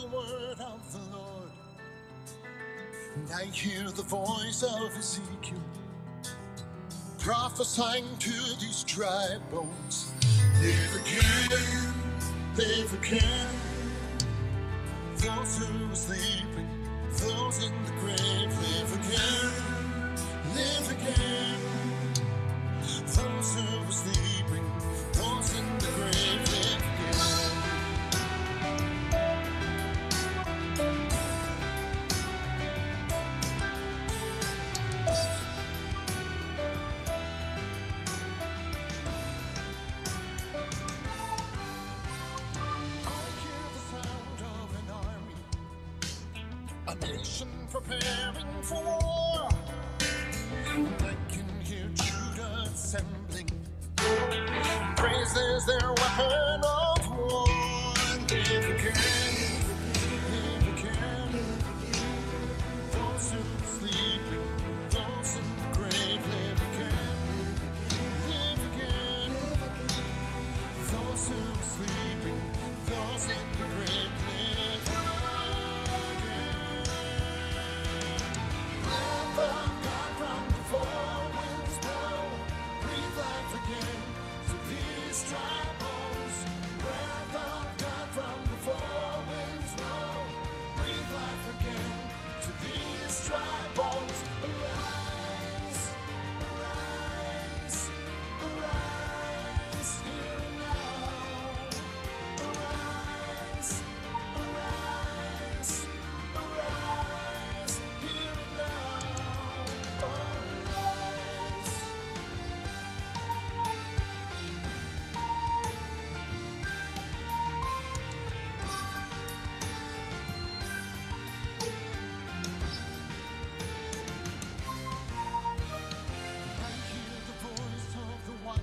[0.00, 1.50] the word of the Lord.
[3.16, 5.58] And I hear the voice of Ezekiel
[7.18, 10.10] prophesying to these dry bones.
[10.62, 11.94] Live again,
[12.56, 13.48] live again,
[15.16, 16.49] those who sleep
[48.70, 48.99] for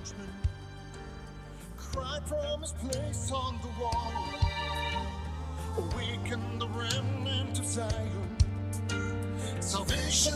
[0.04, 0.30] judgment
[1.76, 4.12] cried from his place on the wall.
[5.78, 8.36] Awaken the remnant of Zion.
[9.60, 10.34] Salvation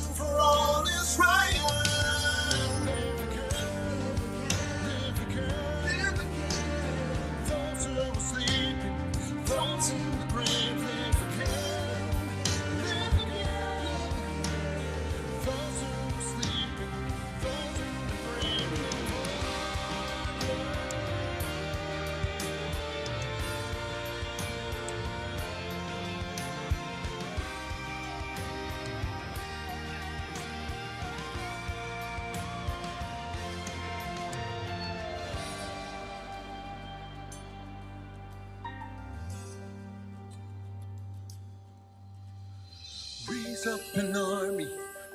[43.64, 44.68] Raise up an army,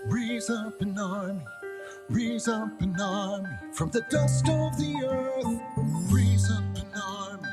[0.06, 1.42] raise up an army,
[2.08, 5.60] raise up an army from the dust of the earth.
[6.10, 7.50] Raise up an army,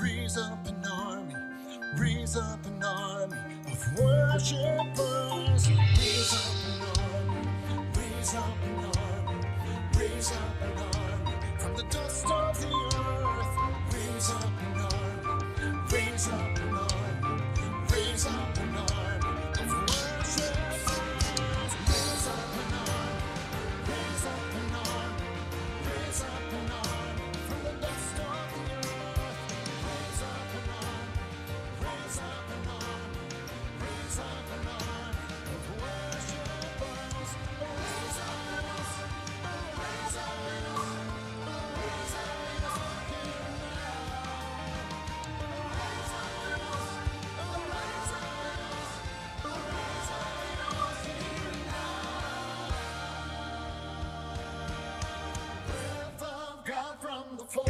[0.00, 1.34] raise up an army,
[1.96, 3.36] raise up an army
[3.66, 5.68] of worshipers.
[5.98, 8.84] Raise up an army, raise up an
[9.26, 9.48] army,
[9.98, 13.92] raise up an army from the dust of the earth.
[13.92, 16.57] Raise up an army, raise up.
[57.48, 57.64] four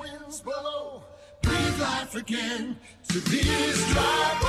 [0.00, 1.02] winds blow,
[1.42, 2.78] breathe life again
[3.08, 4.45] to these dry bones.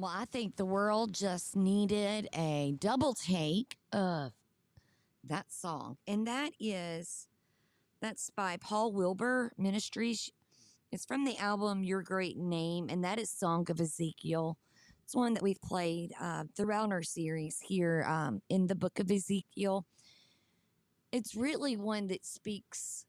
[0.00, 4.32] Well, I think the world just needed a double take of
[5.24, 5.98] that song.
[6.06, 7.28] And that is
[8.00, 10.32] that's by Paul Wilbur Ministries.
[10.90, 14.56] It's from the album Your Great Name, and that is Song of Ezekiel.
[15.04, 19.10] It's one that we've played uh, throughout our series here um, in the book of
[19.10, 19.84] Ezekiel.
[21.12, 23.04] It's really one that speaks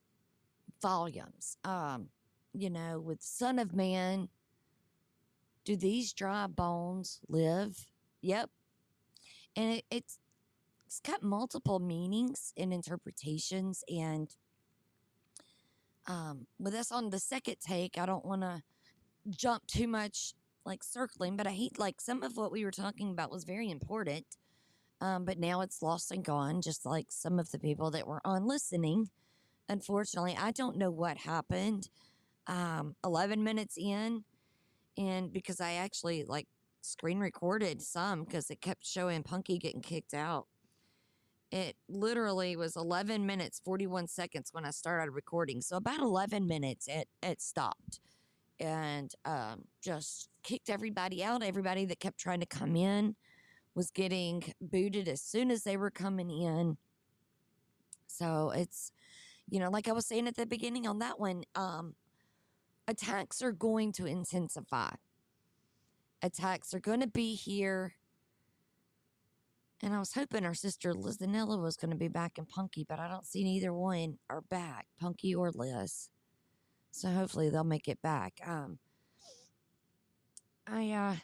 [0.82, 1.56] volumes.
[1.64, 2.10] Um,
[2.54, 4.28] you know, with Son of Man,
[5.66, 7.88] do these dry bones live?
[8.22, 8.50] Yep.
[9.56, 10.20] And it, it's
[10.92, 14.36] it's got multiple meanings and interpretations and
[16.06, 18.62] um with us on the second take i don't want to
[19.30, 20.34] jump too much
[20.66, 23.70] like circling but i hate like some of what we were talking about was very
[23.70, 24.26] important
[25.00, 28.22] um, but now it's lost and gone just like some of the people that were
[28.26, 29.10] on listening
[29.70, 31.88] unfortunately i don't know what happened
[32.48, 34.26] um 11 minutes in
[34.98, 36.48] and because i actually like
[36.82, 40.48] screen recorded some because it kept showing punky getting kicked out.
[41.52, 46.88] It literally was 11 minutes 41 seconds when i started recording so about 11 minutes
[46.88, 48.00] it, it stopped.
[48.60, 51.42] And um, just kicked everybody out.
[51.42, 53.16] Everybody that kept trying to come in
[53.74, 56.78] was getting booted as soon as they were coming in.
[58.06, 58.92] So it's
[59.50, 61.96] you know like i was saying at the beginning on that one um,
[62.88, 64.92] attacks are going to intensify
[66.22, 67.96] attacks are going to be here
[69.84, 73.00] and I was hoping our sister Lizanella was going to be back in Punky, but
[73.00, 76.10] I don't see neither one are back, Punky or Liz.
[76.92, 78.40] So hopefully they'll make it back.
[78.46, 78.78] Um,
[80.68, 81.16] I uh,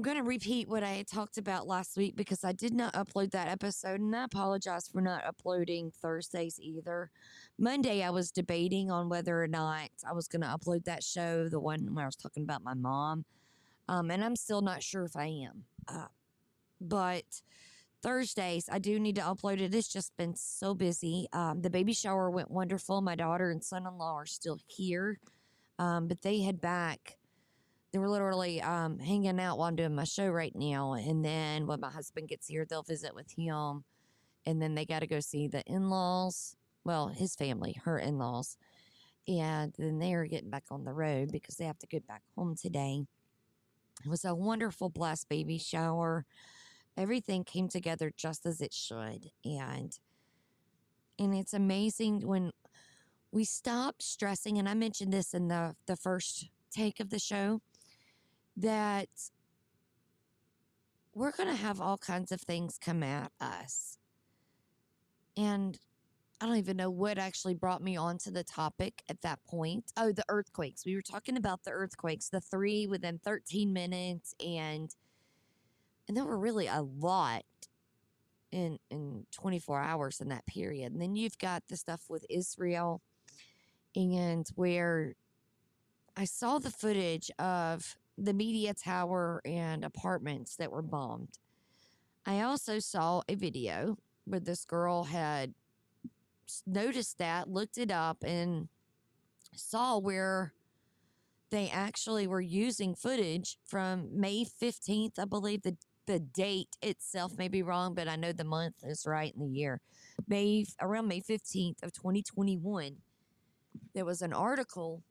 [0.00, 3.32] I'm going to repeat what I talked about last week because I did not upload
[3.32, 7.10] that episode, and I apologize for not uploading Thursdays either.
[7.58, 11.50] Monday I was debating on whether or not I was going to upload that show,
[11.50, 13.26] the one where I was talking about my mom,
[13.88, 15.64] um, and I'm still not sure if I am.
[15.86, 16.06] Uh,
[16.80, 17.42] but
[18.02, 19.74] Thursdays, I do need to upload it.
[19.74, 21.26] It's just been so busy.
[21.34, 23.02] Um, the baby shower went wonderful.
[23.02, 25.18] My daughter and son in law are still here,
[25.78, 27.18] um, but they head back.
[27.92, 30.92] They were literally um, hanging out while I'm doing my show right now.
[30.92, 33.84] And then when my husband gets here, they'll visit with him.
[34.46, 36.56] And then they got to go see the in laws.
[36.84, 38.56] Well, his family, her in laws.
[39.26, 42.22] And then they are getting back on the road because they have to get back
[42.36, 43.04] home today.
[44.04, 46.24] It was a wonderful, blessed baby shower
[46.96, 49.98] everything came together just as it should and
[51.18, 52.50] and it's amazing when
[53.32, 57.60] we stop stressing and i mentioned this in the the first take of the show
[58.60, 59.08] that
[61.14, 63.98] we're going to have all kinds of things come at us
[65.36, 65.78] and
[66.40, 69.92] I don't even know what actually brought me onto the topic at that point.
[69.96, 70.86] Oh, the earthquakes.
[70.86, 74.94] We were talking about the earthquakes, the three within 13 minutes, and
[76.08, 77.44] and there were really a lot
[78.50, 80.92] in in 24 hours in that period.
[80.92, 83.02] And then you've got the stuff with Israel
[83.94, 85.14] and where
[86.16, 91.38] I saw the footage of the media tower and apartments that were bombed.
[92.26, 93.96] I also saw a video
[94.26, 95.54] where this girl had
[96.66, 98.68] noticed that, looked it up, and
[99.54, 100.52] saw where
[101.50, 107.46] they actually were using footage from May 15th, I believe, the the date itself may
[107.46, 109.80] be wrong, but I know the month is right in the year.
[110.26, 112.96] May around May 15th of 2021,
[113.94, 115.04] there was an article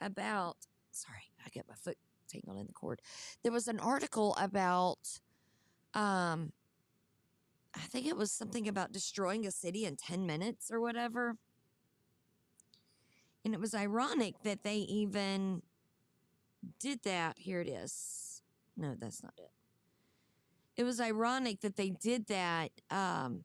[0.00, 0.56] about
[0.90, 1.96] sorry, I got my foot
[2.30, 3.00] tangled in the cord.
[3.42, 5.20] There was an article about
[5.94, 6.52] um
[7.74, 11.36] I think it was something about destroying a city in 10 minutes or whatever.
[13.44, 15.62] And it was ironic that they even
[16.80, 17.38] did that.
[17.38, 18.42] Here it is.
[18.76, 19.52] No, that's not it
[20.80, 22.70] it was ironic that they did that.
[22.90, 23.44] Um,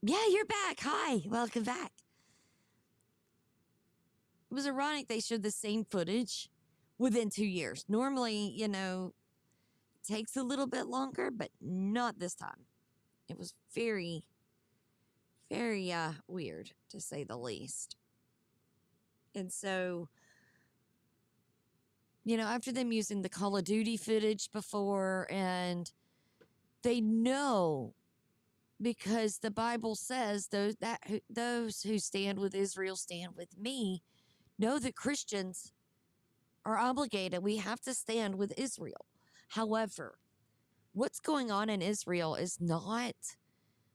[0.00, 0.78] yeah, you're back.
[0.82, 1.90] Hi, welcome back.
[4.48, 6.48] It was ironic they showed the same footage
[7.02, 7.84] within two years.
[7.88, 9.12] Normally, you know,
[10.06, 12.66] takes a little bit longer, but not this time.
[13.28, 14.22] It was very,
[15.50, 17.96] very uh, weird to say the least.
[19.34, 20.08] And so,
[22.24, 25.90] you know, after them using the Call of Duty footage before and
[26.82, 27.94] they know
[28.80, 34.02] because the Bible says those that those who stand with Israel stand with me.
[34.58, 35.72] Know that Christians
[36.64, 37.42] are obligated.
[37.42, 39.06] We have to stand with Israel.
[39.50, 40.18] However,
[40.92, 43.14] what's going on in Israel is not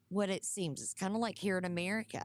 [0.09, 0.81] what it seems.
[0.81, 2.23] It's kind of like here in America.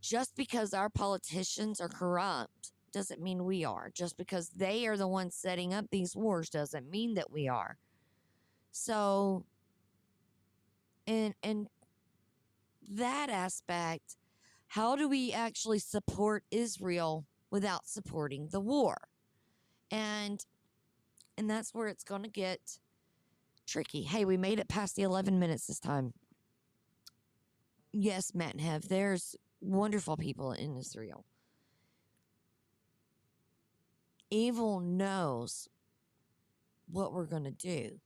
[0.00, 3.90] just because our politicians are corrupt doesn't mean we are.
[3.94, 7.78] Just because they are the ones setting up these wars doesn't mean that we are.
[8.72, 9.46] So,
[11.06, 11.68] in in
[12.90, 14.16] that aspect,
[14.68, 18.96] how do we actually support Israel without supporting the war?
[19.88, 20.44] And
[21.38, 22.80] and that's where it's going to get
[23.64, 24.02] tricky.
[24.02, 26.14] Hey, we made it past the 11 minutes this time.
[27.92, 31.24] Yes, Matt and Hev, there's wonderful people in Israel.
[34.30, 35.68] Evil knows
[36.90, 38.00] what we're going to do.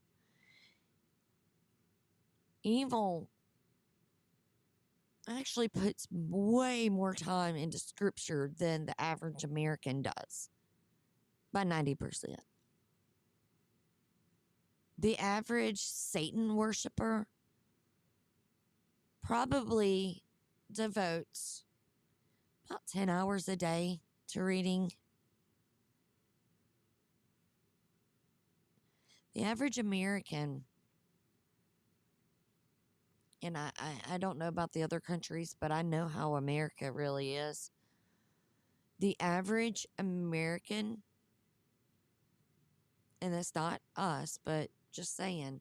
[2.63, 3.31] Evil
[5.29, 10.49] actually puts way more time into scripture than the average American does
[11.53, 12.37] by 90%.
[14.99, 17.27] The average Satan worshiper
[19.23, 20.23] probably
[20.73, 21.65] devotes
[22.69, 24.93] about 10 hours a day to reading.
[29.35, 30.65] The average American,
[33.43, 36.91] and I, I, I don't know about the other countries, but I know how America
[36.91, 37.71] really is.
[38.99, 41.03] The average American,
[43.23, 45.61] and that's not us, but just saying,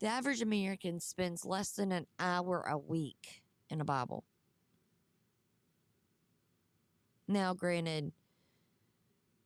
[0.00, 4.24] the average American spends less than an hour a week in a Bible.
[7.26, 8.12] Now, granted,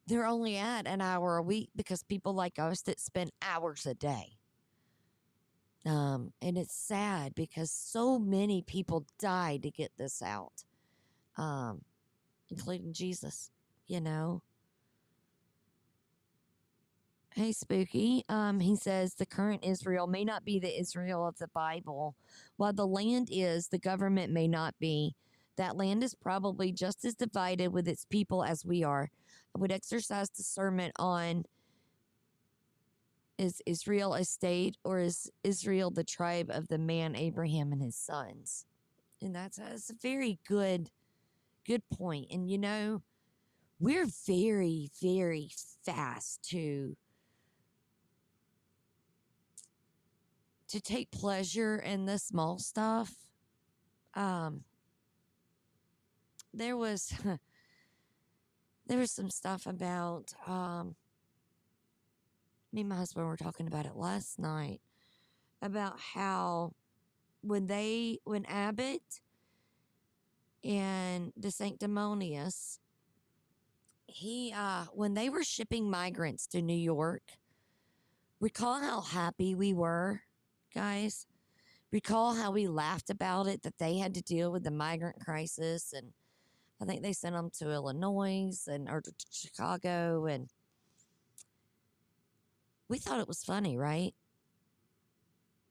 [0.06, 3.94] they're only at an hour a week because people like us that spend hours a
[3.94, 4.37] day.
[5.86, 10.64] Um, and it's sad because so many people died to get this out,
[11.36, 11.82] um,
[12.50, 13.50] including Jesus,
[13.86, 14.42] you know.
[17.34, 18.24] Hey, Spooky.
[18.28, 22.16] Um, he says the current Israel may not be the Israel of the Bible.
[22.56, 25.14] While the land is, the government may not be.
[25.56, 29.10] That land is probably just as divided with its people as we are.
[29.54, 31.44] I would exercise discernment on
[33.38, 37.96] is Israel a state or is Israel the tribe of the man Abraham and his
[37.96, 38.66] sons?
[39.22, 40.90] And that's, that's a very good,
[41.66, 42.26] good point.
[42.30, 43.02] And you know,
[43.80, 45.50] we're very, very
[45.84, 46.96] fast to
[50.68, 53.14] to take pleasure in the small stuff.
[54.14, 54.64] Um,
[56.52, 57.12] there was
[58.86, 60.96] there was some stuff about um,
[62.72, 64.80] me and my husband were talking about it last night
[65.62, 66.72] about how
[67.42, 69.20] when they when Abbott
[70.64, 72.78] and DeSanctimonious
[74.06, 77.22] he uh when they were shipping migrants to New York
[78.40, 80.22] recall how happy we were
[80.74, 81.26] guys?
[81.90, 85.92] Recall how we laughed about it that they had to deal with the migrant crisis
[85.92, 86.12] and
[86.80, 90.48] I think they sent them to Illinois and or to Chicago and
[92.88, 94.14] we thought it was funny, right?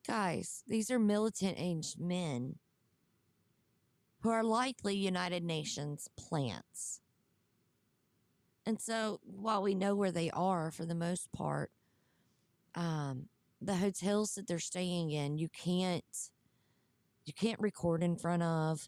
[0.07, 2.55] Guys, these are militant aged men
[4.21, 7.01] who are likely United Nations plants.
[8.65, 11.71] And so while we know where they are for the most part,
[12.75, 13.29] um,
[13.61, 16.03] the hotels that they're staying in, you can't
[17.25, 18.87] you can't record in front of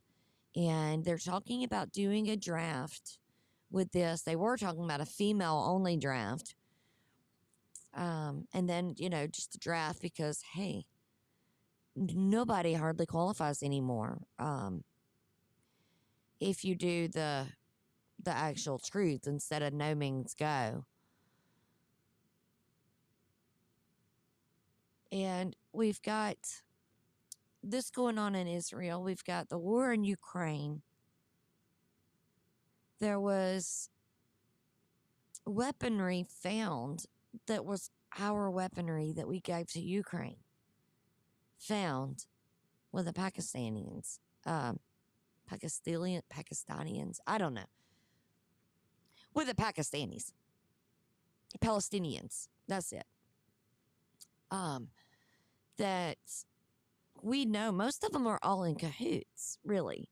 [0.56, 3.20] and they're talking about doing a draft
[3.72, 4.22] with this.
[4.22, 6.56] They were talking about a female only draft.
[7.94, 10.86] Um, and then, you know, just a draft because, hey,
[11.96, 14.22] nobody hardly qualifies anymore.
[14.38, 14.84] Um,
[16.40, 17.48] if you do the
[18.22, 20.86] the actual truth instead of no means go.
[25.12, 26.38] And we've got
[27.64, 29.02] this going on in Israel.
[29.02, 30.82] We've got the war in Ukraine.
[33.00, 33.90] There was
[35.46, 37.06] weaponry found
[37.48, 40.38] that was our weaponry that we gave to Ukraine.
[41.60, 42.26] Found
[42.92, 44.80] with the Pakistanis, um,
[45.52, 47.20] Pakistani Pakistanians.
[47.28, 47.70] I don't know.
[49.34, 50.32] With the Pakistanis,
[51.60, 52.48] Palestinians.
[52.68, 53.06] That's it.
[54.52, 54.90] Um,
[55.78, 56.18] that
[57.22, 60.10] we know most of them are all in cahoots, really.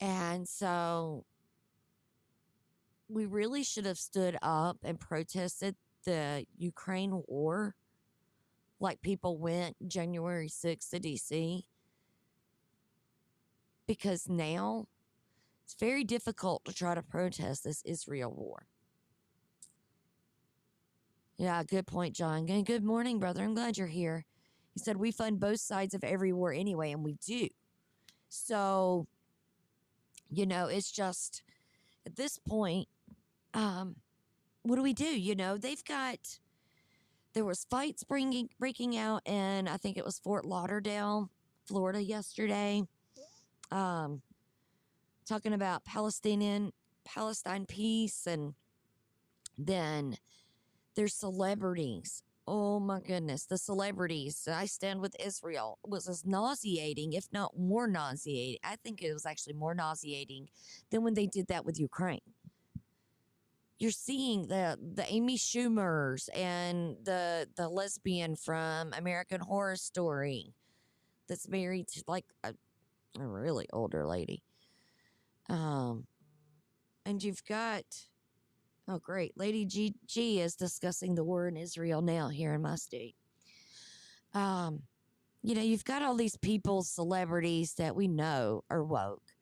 [0.00, 1.24] And so
[3.08, 7.76] we really should have stood up and protested the Ukraine war
[8.80, 11.64] like people went January 6th to DC.
[13.88, 14.86] Because now
[15.64, 18.66] it's very difficult to try to protest this Israel war.
[21.38, 22.46] Yeah, good point, John.
[22.46, 23.44] Good morning, brother.
[23.44, 24.26] I'm glad you're here.
[24.74, 27.48] He said, We fund both sides of every war anyway, and we do.
[28.28, 29.06] So
[30.30, 31.42] You know, it's just
[32.06, 32.88] at this point,
[33.54, 33.96] um,
[34.66, 35.04] what do we do?
[35.04, 36.38] You know, they've got
[37.34, 41.30] there was fights bringing breaking out in I think it was Fort Lauderdale,
[41.66, 42.82] Florida yesterday.
[43.70, 44.22] Um,
[45.26, 46.72] talking about Palestinian
[47.04, 48.54] Palestine peace and
[49.58, 50.16] then
[50.94, 52.22] there's celebrities.
[52.48, 54.48] Oh my goodness, the celebrities.
[54.50, 58.58] I stand with Israel was as nauseating, if not more nauseating.
[58.62, 60.48] I think it was actually more nauseating
[60.90, 62.20] than when they did that with Ukraine.
[63.78, 70.54] You're seeing the the Amy Schumers and the the lesbian from American Horror Story
[71.28, 72.54] that's married to like a,
[73.18, 74.42] a really older lady.
[75.48, 76.06] Um,
[77.04, 77.84] and you've got
[78.88, 79.32] Oh, great.
[79.36, 83.16] Lady G, G is discussing the war in Israel now here in my state.
[84.32, 84.82] Um,
[85.42, 89.35] you know, you've got all these people, celebrities that we know are woke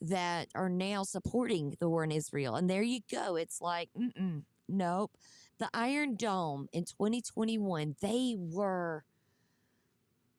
[0.00, 2.54] that are now supporting the war in Israel.
[2.54, 3.36] And there you go.
[3.36, 5.12] It's like, mm-mm, nope.
[5.58, 9.04] The Iron Dome in 2021, they were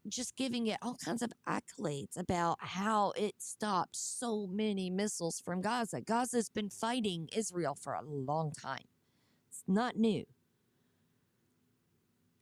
[0.07, 5.61] just giving it all kinds of accolades about how it stopped so many missiles from
[5.61, 6.01] Gaza.
[6.01, 8.85] Gaza's been fighting Israel for a long time.
[9.49, 10.25] It's not new.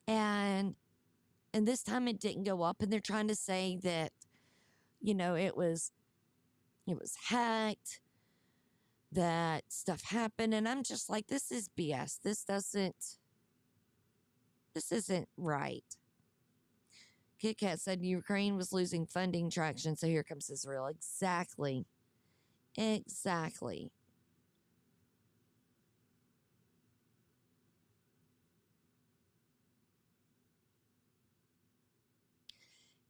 [0.08, 0.76] And
[1.54, 4.12] and this time it didn't go up and they're trying to say that
[5.02, 5.92] you know it was
[6.88, 8.00] it was hacked
[9.12, 12.20] that stuff happened and I'm just like this is BS.
[12.24, 13.18] This doesn't
[14.74, 15.84] this isn't right.
[17.40, 20.88] Kit Kat said Ukraine was losing funding traction, so here comes Israel.
[20.88, 21.86] Exactly.
[22.78, 23.92] Exactly.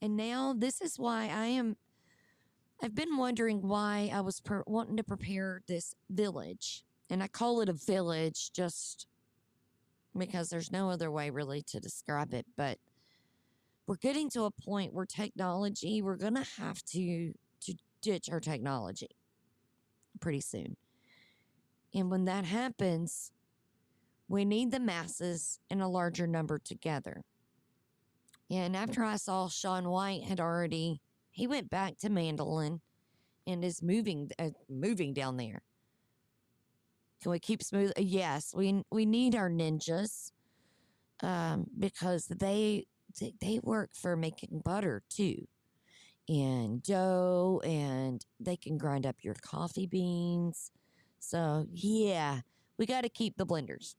[0.01, 1.75] And now this is why I am.
[2.81, 6.83] I've been wondering why I was per, wanting to prepare this village.
[7.09, 9.07] And I call it a village just
[10.15, 12.45] because there's no other way really to describe it.
[12.55, 12.77] But
[13.87, 18.39] we're getting to a point where technology, we're going to have to to ditch our
[18.39, 19.09] technology
[20.19, 20.75] pretty soon.
[21.93, 23.31] And when that happens,
[24.27, 27.23] we need the masses in a larger number together.
[28.49, 31.01] And after I saw Sean White had already,
[31.37, 32.81] he went back to Mandolin
[33.45, 35.61] and is moving uh, moving down there.
[37.21, 37.91] Can we keep smooth?
[37.95, 40.31] Yes, we we need our ninjas
[41.21, 42.87] um, because they
[43.19, 45.47] they, they work for making butter too
[46.27, 50.71] and dough and they can grind up your coffee beans
[51.19, 52.41] so yeah
[52.77, 53.95] we got to keep the blenders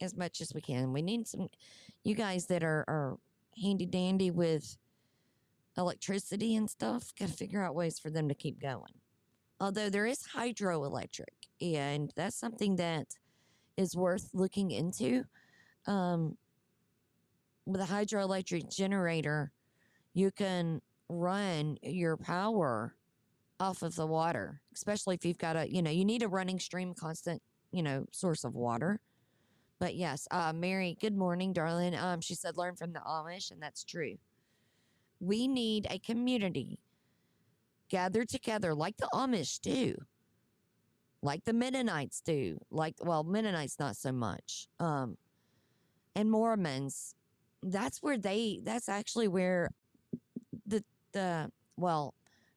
[0.00, 1.48] as much as we can we need some
[2.04, 3.18] you guys that are, are
[3.62, 4.78] handy dandy with
[5.76, 8.92] electricity and stuff got to figure out ways for them to keep going
[9.60, 11.24] although there is hydroelectric
[11.60, 13.06] and that's something that
[13.76, 15.24] is worth looking into
[15.86, 16.36] um,
[17.66, 19.52] with a hydroelectric generator,
[20.12, 22.94] you can run your power
[23.60, 26.58] off of the water, especially if you've got a, you know, you need a running
[26.58, 29.00] stream, constant, you know, source of water.
[29.78, 31.96] But yes, uh, Mary, good morning, darling.
[31.96, 34.16] Um, she said, learn from the Amish, and that's true.
[35.20, 36.78] We need a community
[37.88, 39.94] gathered together like the Amish do,
[41.22, 45.16] like the Mennonites do, like, well, Mennonites not so much, um,
[46.14, 47.14] and Mormons
[47.66, 49.70] that's where they that's actually where
[50.66, 52.14] the the well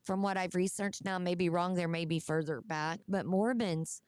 [0.07, 4.01] from what I've researched now, may be wrong, there may be further back, but Mormons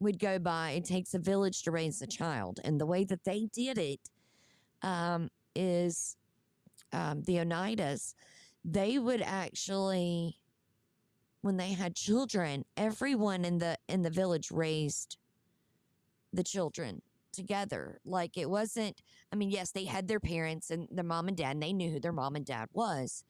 [0.00, 2.58] would go by, it takes a village to raise a child.
[2.64, 4.00] And the way that they did it
[4.82, 6.16] um, is
[6.92, 8.14] um, the Oneidas,
[8.64, 10.38] they would actually,
[11.42, 15.16] when they had children, everyone in the in the village raised
[16.32, 18.00] the children together.
[18.04, 19.00] Like it wasn't,
[19.32, 21.90] I mean, yes, they had their parents and their mom and dad, and they knew
[21.90, 23.24] who their mom and dad was,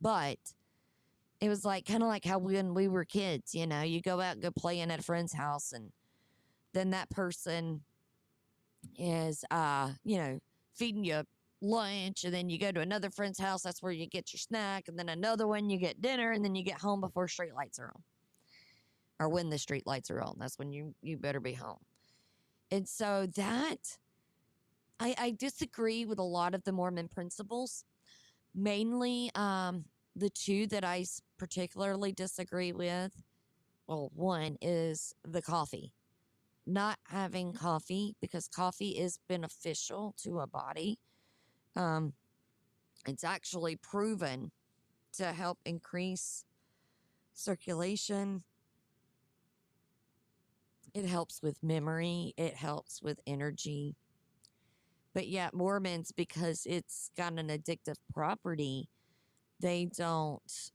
[0.00, 0.38] but
[1.40, 4.20] it was like kind of like how when we were kids, you know, you go
[4.20, 5.92] out go playing at a friend's house, and
[6.72, 7.82] then that person
[8.98, 10.38] is, uh, you know,
[10.74, 11.22] feeding you
[11.62, 14.88] lunch, and then you go to another friend's house, that's where you get your snack,
[14.88, 17.78] and then another one, you get dinner, and then you get home before street lights
[17.78, 18.02] are on.
[19.18, 21.78] Or when the street lights are on, that's when you you better be home.
[22.70, 23.96] And so that
[25.00, 27.84] I, I disagree with a lot of the Mormon principles.
[28.54, 31.04] Mainly, um, the two that I
[31.38, 33.12] particularly disagree with.
[33.86, 35.92] Well, one is the coffee.
[36.66, 40.98] Not having coffee because coffee is beneficial to a body.
[41.76, 42.14] Um,
[43.06, 44.50] it's actually proven
[45.14, 46.44] to help increase
[47.34, 48.42] circulation.
[50.94, 52.32] It helps with memory.
[52.36, 53.94] It helps with energy.
[55.14, 58.88] But yet, Mormons, because it's got an addictive property,
[59.60, 60.70] they don't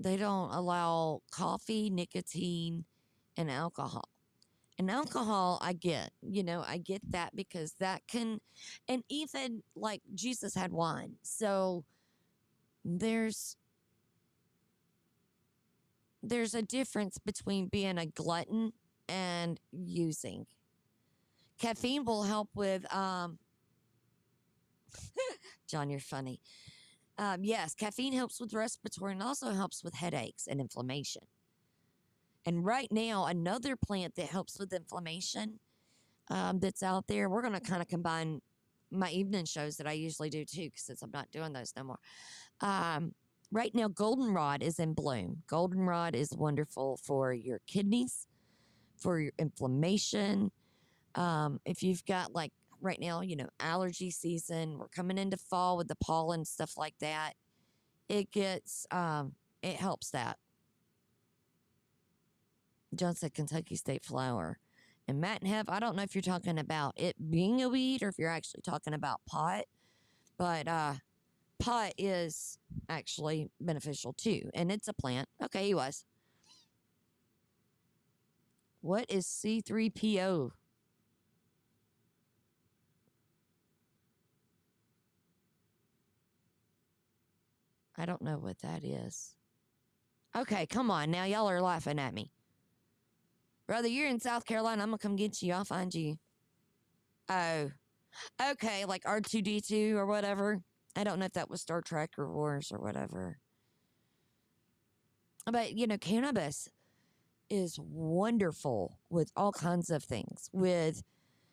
[0.00, 2.84] they don't allow coffee, nicotine,
[3.36, 4.08] and alcohol.
[4.78, 8.40] And alcohol, I get, you know, I get that because that can,
[8.88, 11.14] and even like Jesus had wine.
[11.22, 11.84] So
[12.84, 13.56] there's,
[16.22, 18.72] there's a difference between being a glutton
[19.08, 20.46] and using.
[21.58, 23.38] Caffeine will help with, um,
[25.68, 26.40] John, you're funny.
[27.16, 31.22] Um, yes, caffeine helps with respiratory and also helps with headaches and inflammation.
[32.46, 35.60] And right now, another plant that helps with inflammation
[36.30, 38.40] um, that's out there, we're going to kind of combine
[38.90, 41.98] my evening shows that I usually do too, since I'm not doing those no more.
[42.60, 43.14] Um,
[43.50, 45.42] right now, goldenrod is in bloom.
[45.48, 48.26] Goldenrod is wonderful for your kidneys,
[48.96, 50.50] for your inflammation.
[51.14, 55.76] Um, if you've got like right now, you know, allergy season, we're coming into fall
[55.76, 57.32] with the pollen, stuff like that.
[58.08, 60.36] It gets, um, it helps that.
[62.96, 64.58] John said Kentucky State flower.
[65.06, 68.02] And Matt and Hev, I don't know if you're talking about it being a weed
[68.02, 69.64] or if you're actually talking about pot,
[70.38, 70.94] but uh,
[71.58, 74.48] pot is actually beneficial too.
[74.54, 75.28] And it's a plant.
[75.42, 76.04] Okay, he was.
[78.80, 80.50] What is C3PO?
[87.96, 89.36] I don't know what that is.
[90.36, 91.24] Okay, come on now.
[91.24, 92.33] Y'all are laughing at me.
[93.66, 94.82] Brother, you're in South Carolina.
[94.82, 95.52] I'm going to come get you.
[95.54, 96.16] I'll find you.
[97.28, 97.70] Oh,
[98.50, 98.84] okay.
[98.84, 100.60] Like R2D2 or whatever.
[100.96, 103.38] I don't know if that was Star Trek or Wars or whatever.
[105.50, 106.68] But, you know, cannabis
[107.50, 111.02] is wonderful with all kinds of things, with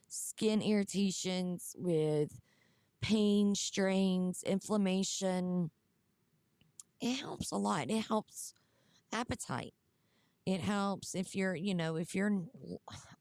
[0.08, 2.39] skin irritations, with
[3.02, 5.71] pain, strains, inflammation.
[7.02, 7.89] It helps a lot.
[7.89, 8.54] It helps
[9.12, 9.74] appetite.
[10.46, 12.32] It helps if you're, you know, if you're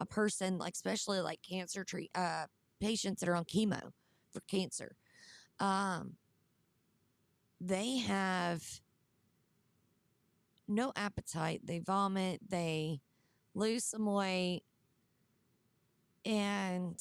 [0.00, 2.46] a person like, especially like cancer treat uh,
[2.80, 3.90] patients that are on chemo
[4.32, 4.96] for cancer.
[5.58, 6.14] Um,
[7.60, 8.62] they have
[10.66, 11.60] no appetite.
[11.64, 12.40] They vomit.
[12.48, 13.00] They
[13.54, 14.62] lose some weight,
[16.24, 16.98] and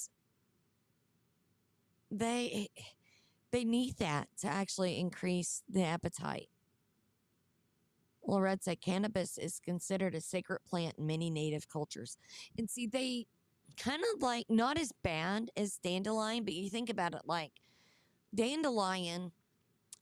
[2.12, 2.68] they
[3.52, 6.50] they need that to actually increase the appetite.
[8.30, 12.18] Lorette said cannabis is considered a sacred plant in many native cultures.
[12.58, 13.26] And see, they
[13.78, 17.52] kind of like not as bad as dandelion, but you think about it like
[18.34, 19.32] dandelion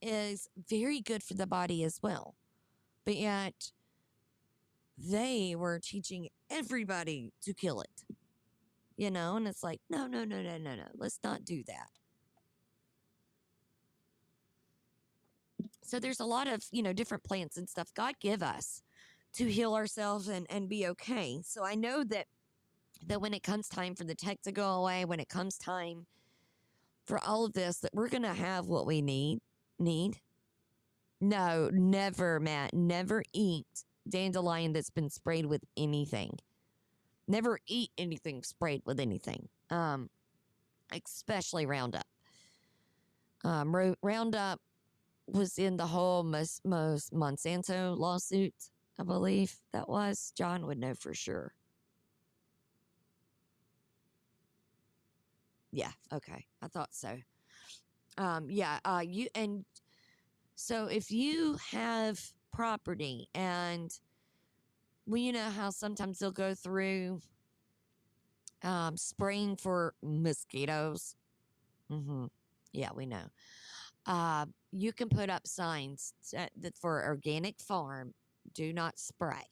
[0.02, 2.34] is very good for the body as well.
[3.04, 3.72] But yet
[4.98, 8.04] they were teaching everybody to kill it.
[8.96, 10.88] You know, and it's like, no, no, no, no, no, no.
[10.94, 11.97] Let's not do that.
[15.88, 18.82] So there's a lot of, you know, different plants and stuff God give us
[19.34, 21.40] to heal ourselves and, and be okay.
[21.42, 22.26] So I know that
[23.06, 26.06] that when it comes time for the tech to go away, when it comes time
[27.06, 29.38] for all of this, that we're gonna have what we need
[29.78, 30.18] need.
[31.20, 32.74] No, never, Matt.
[32.74, 33.66] Never eat
[34.08, 36.38] dandelion that's been sprayed with anything.
[37.26, 39.48] Never eat anything sprayed with anything.
[39.70, 40.10] Um,
[40.92, 42.06] especially Roundup.
[43.42, 44.60] Um, Ro- Roundup
[45.28, 48.54] was in the whole Mos- Mos- Monsanto lawsuit,
[48.98, 50.32] I believe that was.
[50.36, 51.54] John would know for sure.
[55.70, 56.46] Yeah, okay.
[56.62, 57.18] I thought so.
[58.16, 59.64] Um, yeah, uh, you and
[60.56, 62.20] so if you have
[62.52, 63.96] property and
[65.06, 67.20] well, you know how sometimes they'll go through
[68.62, 71.14] um, spraying for mosquitoes.
[71.90, 72.26] Mm-hmm.
[72.72, 73.24] Yeah, we know.
[74.06, 76.50] Uh, you can put up signs that,
[76.80, 78.14] for organic farm,
[78.54, 79.46] do not spray.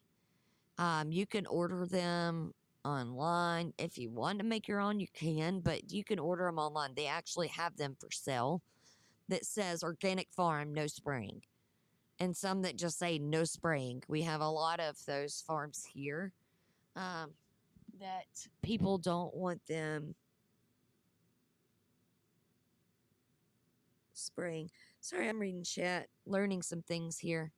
[0.78, 2.52] Um, you can order them
[2.84, 3.72] online.
[3.78, 6.92] If you want to make your own, you can, but you can order them online.
[6.94, 8.62] They actually have them for sale
[9.28, 11.42] that says organic farm, no spraying.
[12.20, 14.02] And some that just say no spraying.
[14.08, 16.32] We have a lot of those farms here
[16.94, 17.32] um,
[18.00, 18.26] that
[18.62, 20.14] people don't want them
[24.14, 24.70] spraying.
[25.06, 27.52] Sorry, I'm reading chat, learning some things here.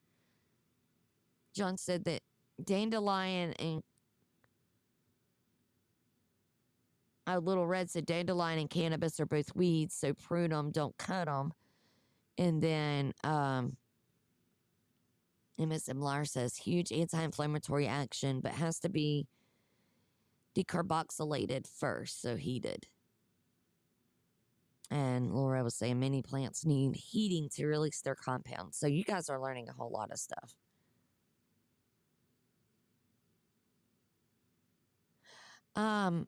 [1.54, 2.20] John said that
[2.62, 3.82] dandelion and
[7.26, 11.24] uh, Little Red said dandelion and cannabis are both weeds, so prune them, don't cut
[11.24, 11.54] them.
[12.36, 13.78] And then um,
[15.58, 19.26] MSM says huge anti inflammatory action, but has to be
[20.54, 22.88] decarboxylated first, so heated.
[24.90, 28.78] And Laura was saying many plants need heating to release their compounds.
[28.78, 30.54] So you guys are learning a whole lot of stuff.
[35.76, 36.26] Um,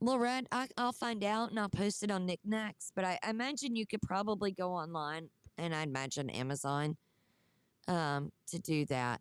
[0.00, 2.92] Lorette, I, I'll find out and I'll post it on Knickknacks.
[2.94, 6.96] But I, I imagine you could probably go online and I imagine Amazon
[7.88, 9.20] um, to do that.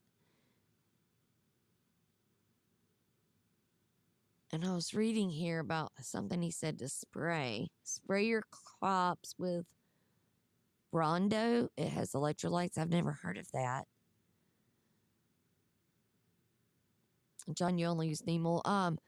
[4.51, 7.67] And I was reading here about something he said to spray.
[7.83, 9.65] Spray your crops with
[10.93, 11.69] Rondo.
[11.75, 12.77] It has electrolytes.
[12.77, 13.85] I've never heard of that.
[17.53, 18.61] John, you only use neem oil.
[18.65, 18.99] Um,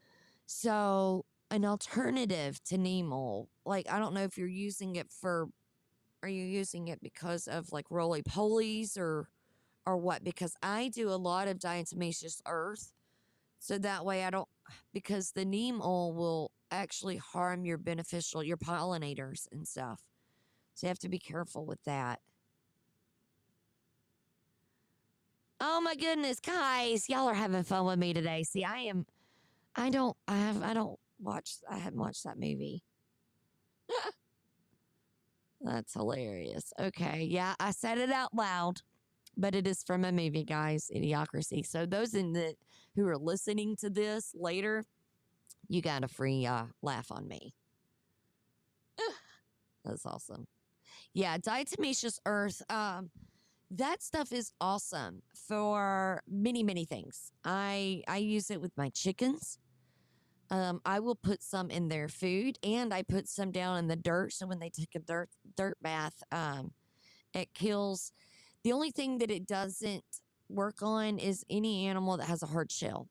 [0.46, 5.48] so an alternative to neem oil, like I don't know if you're using it for,
[6.22, 9.30] are you using it because of like roly polies or,
[9.86, 10.24] or what?
[10.24, 12.94] Because I do a lot of diatomaceous earth,
[13.60, 14.48] so that way I don't,
[14.94, 20.02] because the neem oil will actually harm your beneficial, your pollinators and stuff.
[20.76, 22.20] So you have to be careful with that.
[25.62, 28.44] Oh my goodness, guys, y'all are having fun with me today.
[28.44, 29.06] See, I am
[29.76, 32.82] I don't I have I don't watch I haven't watched that movie.
[35.62, 36.72] That's hilarious.
[36.80, 38.82] Okay, yeah, I said it out loud,
[39.36, 41.66] but it is from a movie, guys, Idiocracy.
[41.66, 42.56] So those in the
[43.00, 44.86] who are listening to this later,
[45.70, 47.54] you got a free uh, laugh on me.
[49.86, 50.48] That's awesome.
[51.14, 52.62] Yeah, diatomaceous earth.
[52.70, 53.10] Um,
[53.72, 57.32] that stuff is awesome for many many things.
[57.46, 59.60] I I use it with my chickens.
[60.52, 63.96] Um, I will put some in their food, and I put some down in the
[63.96, 64.34] dirt.
[64.34, 66.72] So when they take a dirt dirt bath, um,
[67.34, 68.12] it kills.
[68.64, 70.04] The only thing that it doesn't
[70.50, 73.08] work on is any animal that has a hard shell.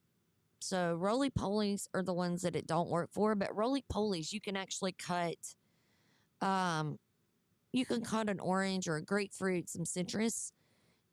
[0.61, 4.41] So roly polies are the ones that it don't work for, but roly polies you
[4.41, 5.37] can actually cut.
[6.41, 6.99] Um,
[7.73, 10.53] you can cut an orange or a grapefruit, some citrus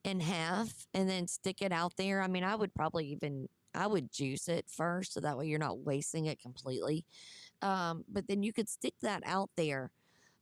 [0.04, 2.22] in half, and then stick it out there.
[2.22, 5.60] I mean, I would probably even I would juice it first, so that way you're
[5.60, 7.06] not wasting it completely.
[7.62, 9.92] Um, but then you could stick that out there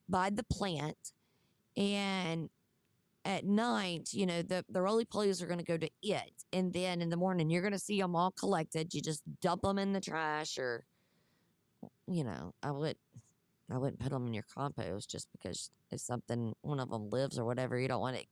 [0.08, 1.14] by the plant,
[1.76, 2.50] and
[3.26, 6.44] at night, you know, the, the roly polies are going to go to it.
[6.52, 8.94] And then in the morning, you're going to see them all collected.
[8.94, 10.86] You just dump them in the trash or,
[12.08, 12.98] you know, I would,
[13.72, 17.40] I wouldn't put them in your compost just because if something, one of them lives
[17.40, 18.28] or whatever, you don't want it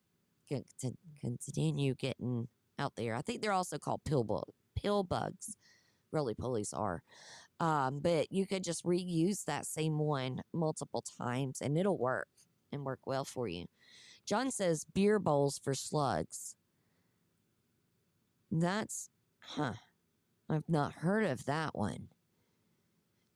[0.81, 3.15] to, continue getting out there.
[3.15, 4.43] I think they're also called pill, bug,
[4.75, 5.55] pill bugs.
[6.11, 7.01] Roly polies are.
[7.61, 12.27] Um, but you could just reuse that same one multiple times and it'll work
[12.71, 13.65] and work well for you.
[14.25, 16.55] John says beer bowls for slugs.
[18.51, 19.73] That's, huh.
[20.49, 22.09] I've not heard of that one.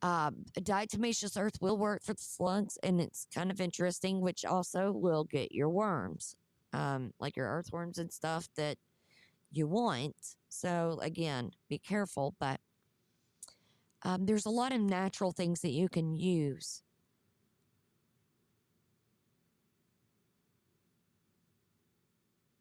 [0.02, 4.92] Uh, diatomaceous earth will work for the slugs, and it's kind of interesting, which also
[4.92, 6.36] will get your worms,
[6.74, 8.78] um, like your earthworms and stuff that
[9.52, 10.16] you want.
[10.50, 12.60] So, again, be careful, but
[14.04, 16.84] um, there's a lot of natural things that you can use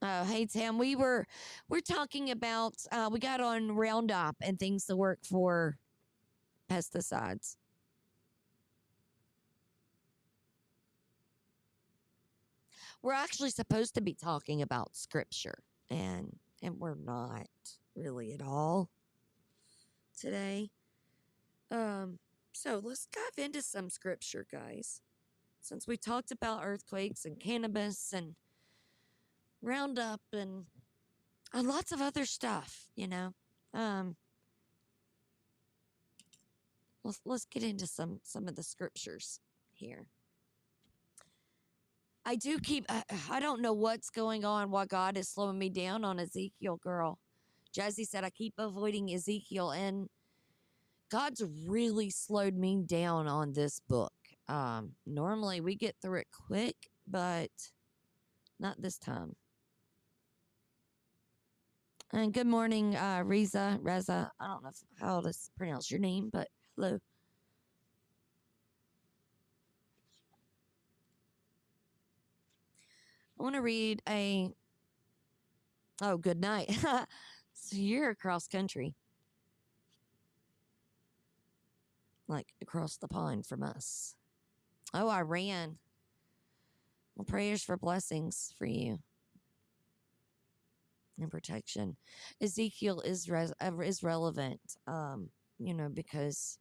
[0.06, 1.26] Oh, hey Tam, we were
[1.70, 5.78] we're talking about uh, we got on Roundup and things to work for
[6.70, 7.56] pesticides.
[13.00, 17.48] We're actually supposed to be talking about scripture, and and we're not
[17.96, 18.90] really at all
[20.20, 20.68] today.
[21.70, 22.18] Um,
[22.52, 25.00] so let's dive into some scripture, guys.
[25.62, 28.34] Since we talked about earthquakes and cannabis and
[29.64, 30.64] Roundup and
[31.54, 33.32] uh, lots of other stuff, you know.
[33.72, 34.16] Um,
[37.02, 39.40] let's let's get into some some of the scriptures
[39.72, 40.06] here.
[42.26, 42.84] I do keep.
[42.88, 44.70] I, I don't know what's going on.
[44.70, 47.18] Why God is slowing me down on Ezekiel, girl.
[47.76, 50.08] Jazzy said I keep avoiding Ezekiel, and
[51.10, 54.12] God's really slowed me down on this book.
[54.48, 57.50] Um, normally we get through it quick, but
[58.60, 59.34] not this time.
[62.14, 64.30] And good morning, uh, Riza, Reza.
[64.38, 66.46] I don't know how to pronounce your name, but
[66.76, 67.00] hello.
[73.36, 74.48] I want to read a.
[76.00, 76.70] Oh, good night.
[77.52, 78.94] so you're across country,
[82.28, 84.14] like across the pond from us.
[84.94, 85.78] Oh, Iran.
[87.16, 89.00] Well, prayers for blessings for you.
[91.18, 91.96] And protection.
[92.40, 96.58] Ezekiel is res- uh, is relevant, um, you know, because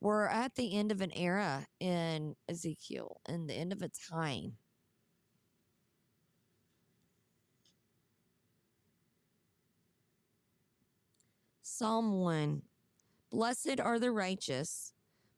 [0.00, 4.52] we're at the end of an era in Ezekiel and the end of a time.
[11.62, 12.62] Psalm 1
[13.30, 14.92] Blessed are the righteous.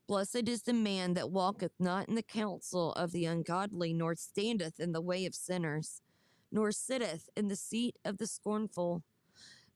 [0.06, 4.78] Blessed is the man that walketh not in the counsel of the ungodly, nor standeth
[4.78, 6.00] in the way of sinners,
[6.50, 9.02] nor sitteth in the seat of the scornful.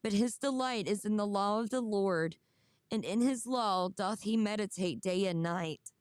[0.02, 2.37] But his delight is in the law of the Lord,
[2.90, 5.92] and in his law doth he meditate day and night.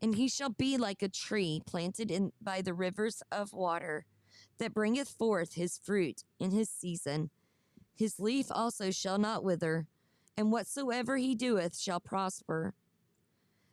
[0.00, 4.04] And he shall be like a tree planted in by the rivers of water,
[4.58, 7.30] that bringeth forth his fruit in his season.
[7.94, 9.86] His leaf also shall not wither,
[10.36, 12.74] and whatsoever he doeth shall prosper.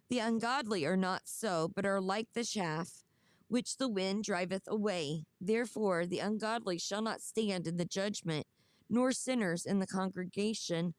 [0.09, 3.03] The ungodly are not so, but are like the chaff,
[3.49, 5.25] which the wind driveth away.
[5.41, 8.47] Therefore, the ungodly shall not stand in the judgment,
[8.89, 10.93] nor sinners in the congregation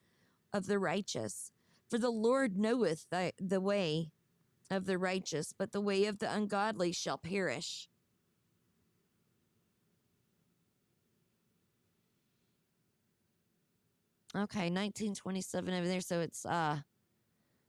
[0.52, 1.52] of the righteous.
[1.88, 4.10] For the Lord knoweth the, the way
[4.70, 7.88] of the righteous, but the way of the ungodly shall perish.
[14.32, 16.78] Okay, 1927 over there, so it's uh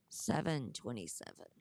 [0.10, 1.61] 727.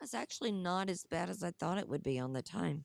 [0.00, 2.84] That's actually not as bad as I thought it would be on the time.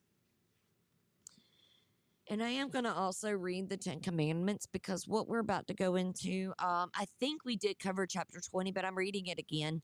[2.28, 5.74] And I am going to also read the Ten Commandments because what we're about to
[5.74, 9.80] go into, um, I think we did cover chapter 20, but I'm reading it again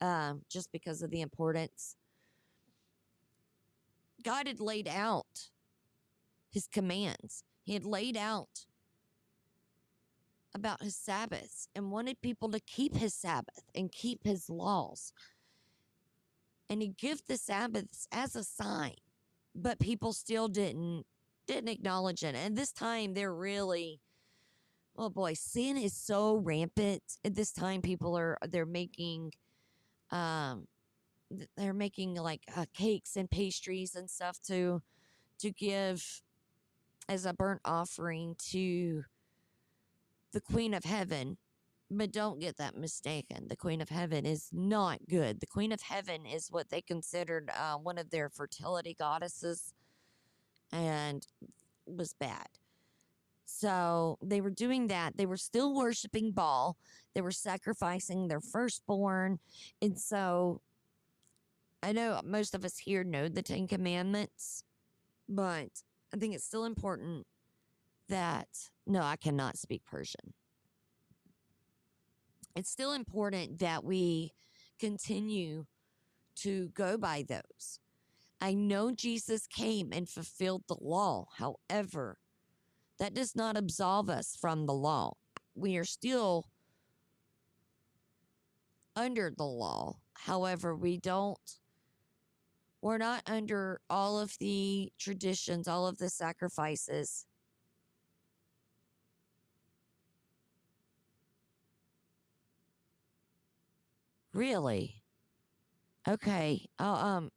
[0.00, 1.96] um, just because of the importance.
[4.22, 5.50] God had laid out
[6.50, 8.66] his commands, he had laid out
[10.54, 15.12] about his Sabbaths and wanted people to keep his Sabbath and keep his laws.
[16.68, 18.96] And he gave the Sabbaths as a sign,
[19.54, 21.04] but people still didn't
[21.46, 22.34] didn't acknowledge it.
[22.34, 24.00] And this time they're really
[24.98, 27.02] oh boy, sin is so rampant.
[27.24, 29.32] At this time people are they're making
[30.10, 30.66] um
[31.56, 34.82] they're making like uh, cakes and pastries and stuff to
[35.38, 36.22] to give
[37.08, 39.04] as a burnt offering to
[40.32, 41.38] the Queen of Heaven.
[41.88, 43.46] But don't get that mistaken.
[43.48, 45.40] The Queen of Heaven is not good.
[45.40, 49.72] The Queen of Heaven is what they considered uh, one of their fertility goddesses
[50.72, 51.24] and
[51.86, 52.48] was bad.
[53.44, 55.16] So they were doing that.
[55.16, 56.76] They were still worshiping Baal.
[57.14, 59.38] They were sacrificing their firstborn.
[59.80, 60.60] And so
[61.82, 64.64] I know most of us here know the Ten Commandments,
[65.28, 65.68] but
[66.12, 67.28] I think it's still important
[68.08, 68.48] that,
[68.86, 70.34] no, I cannot speak Persian.
[72.56, 74.32] It's still important that we
[74.80, 75.66] continue
[76.36, 77.80] to go by those.
[78.40, 81.26] I know Jesus came and fulfilled the law.
[81.36, 82.16] However,
[82.98, 85.12] that does not absolve us from the law.
[85.54, 86.46] We are still
[88.94, 89.98] under the law.
[90.14, 91.38] However, we don't,
[92.80, 97.26] we're not under all of the traditions, all of the sacrifices.
[104.36, 105.02] Really?
[106.06, 106.68] Okay.
[106.78, 107.30] Uh, um,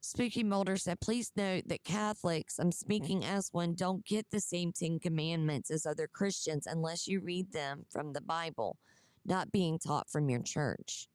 [0.00, 4.72] Spooky Mulder said, please note that Catholics, I'm speaking as one, don't get the same
[4.72, 8.76] Ten Commandments as other Christians unless you read them from the Bible,
[9.24, 11.06] not being taught from your church.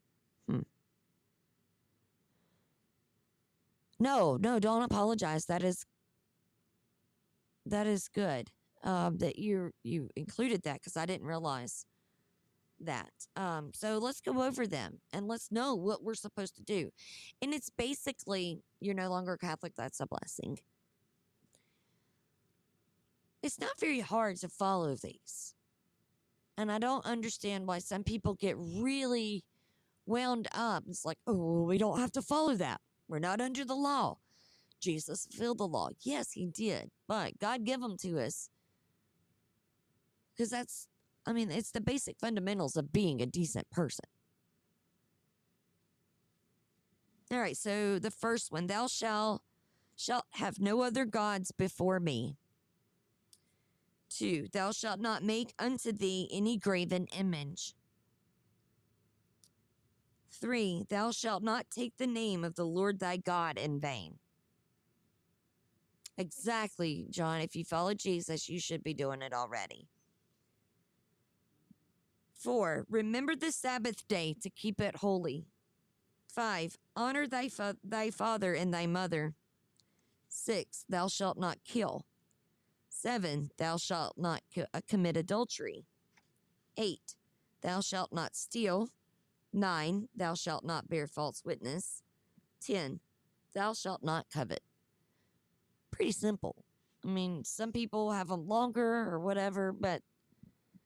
[0.48, 0.62] Hmm.
[4.00, 5.46] No, no, don't apologize.
[5.48, 5.86] That is
[7.66, 8.50] that is good
[8.84, 11.86] um, that you you included that because I didn't realize
[12.82, 13.12] that.
[13.36, 16.92] Um, so let's go over them and let's know what we're supposed to do.
[17.42, 20.60] And it's basically you're no longer Catholic, that's a blessing.
[23.42, 25.54] It's not very hard to follow these.
[26.58, 29.44] And I don't understand why some people get really
[30.06, 30.84] wound up.
[30.88, 32.80] It's like, oh, we don't have to follow that.
[33.08, 34.18] We're not under the law.
[34.82, 35.90] Jesus fulfilled the law.
[36.02, 36.90] Yes, he did.
[37.08, 38.50] But God gave them to us.
[40.34, 40.88] Because that's
[41.26, 44.06] I mean, it's the basic fundamentals of being a decent person.
[47.32, 49.42] All right, so the first one, thou shalt
[49.98, 52.38] shalt have no other gods before me.
[54.10, 57.74] Two, thou shalt not make unto thee any graven image.
[60.30, 64.20] Three, thou shalt not take the name of the Lord thy God in vain.
[66.18, 67.42] Exactly, John.
[67.42, 69.88] If you follow Jesus, you should be doing it already.
[72.46, 75.48] Four, remember the Sabbath day to keep it holy.
[76.28, 79.34] Five, honor thy, fa- thy father and thy mother.
[80.30, 82.06] Six, thou shalt not kill.
[82.88, 85.88] Seven, thou shalt not co- uh, commit adultery.
[86.78, 87.16] Eight,
[87.62, 88.90] thou shalt not steal.
[89.52, 92.04] Nine, thou shalt not bear false witness.
[92.64, 93.00] Ten,
[93.56, 94.62] thou shalt not covet.
[95.90, 96.64] Pretty simple.
[97.04, 100.04] I mean, some people have them longer or whatever, but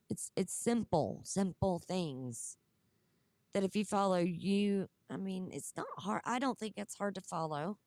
[0.09, 2.57] it's it's simple, simple things
[3.53, 6.21] that if you follow you, I mean, it's not hard.
[6.25, 7.77] I don't think it's hard to follow.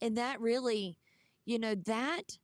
[0.00, 0.96] And that really,
[1.44, 2.38] you know, that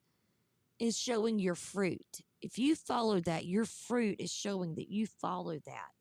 [0.78, 2.20] is showing your fruit.
[2.42, 5.92] If you follow that, your fruit is showing that you follow that.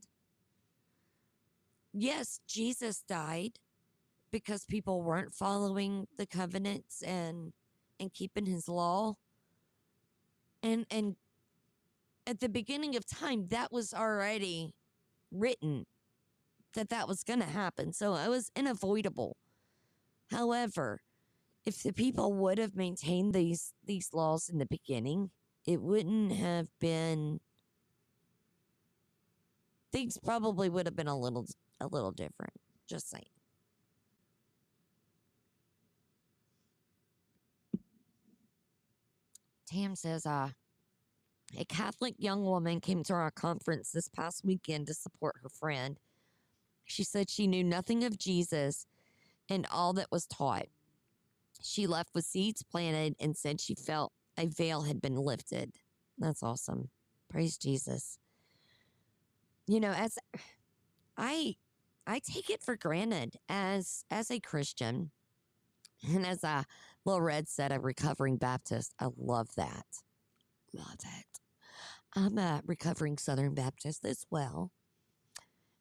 [1.93, 3.59] Yes, Jesus died
[4.32, 7.53] because people weren't following the covenants and
[7.99, 9.15] and keeping his law.
[10.61, 11.15] And and
[12.28, 14.73] at the beginning of time that was already
[15.32, 15.86] written
[16.73, 17.93] that that was going to happen.
[17.93, 19.38] So it was unavoidable.
[20.30, 21.01] However,
[21.65, 25.32] if the people would have maintained these these laws in the beginning,
[25.65, 27.39] it wouldn't have been
[29.91, 31.45] things probably would have been a little
[31.80, 32.53] a little different.
[32.88, 33.23] Just saying.
[39.67, 40.49] Tam says, uh,
[41.58, 46.00] a Catholic young woman came to our conference this past weekend to support her friend.
[46.86, 48.86] She said she knew nothing of Jesus
[49.50, 50.68] and all that was taught.
[51.62, 55.74] She left with seeds planted and said she felt a veil had been lifted.
[56.18, 56.89] That's awesome.
[57.30, 58.18] Praise Jesus.
[59.68, 60.18] You know, as
[61.18, 61.56] I
[62.06, 65.12] I take it for granted as as a Christian
[66.08, 66.66] and as a
[67.04, 68.93] little red said, a recovering Baptist.
[69.00, 69.86] I love that.
[70.76, 71.39] Love it.
[72.15, 74.71] I'm a recovering Southern Baptist as well.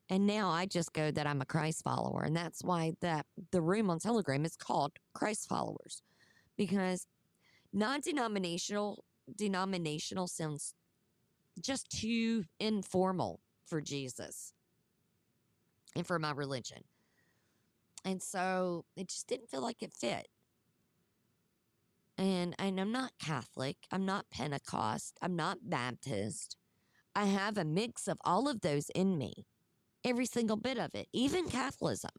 [0.09, 2.23] And now I just go that I'm a Christ follower.
[2.23, 6.03] And that's why that the room on Telegram is called Christ followers.
[6.57, 7.07] Because
[7.73, 9.05] non-denominational
[9.37, 10.75] denominational sounds
[11.61, 14.53] just too informal for Jesus
[15.97, 16.83] and for my religion.
[18.05, 20.29] And so it just didn't feel like it fit.
[22.17, 26.57] And and I'm not Catholic, I'm not Pentecost, I'm not Baptist.
[27.15, 29.47] I have a mix of all of those in me.
[30.05, 32.11] Every single bit of it, even Catholicism.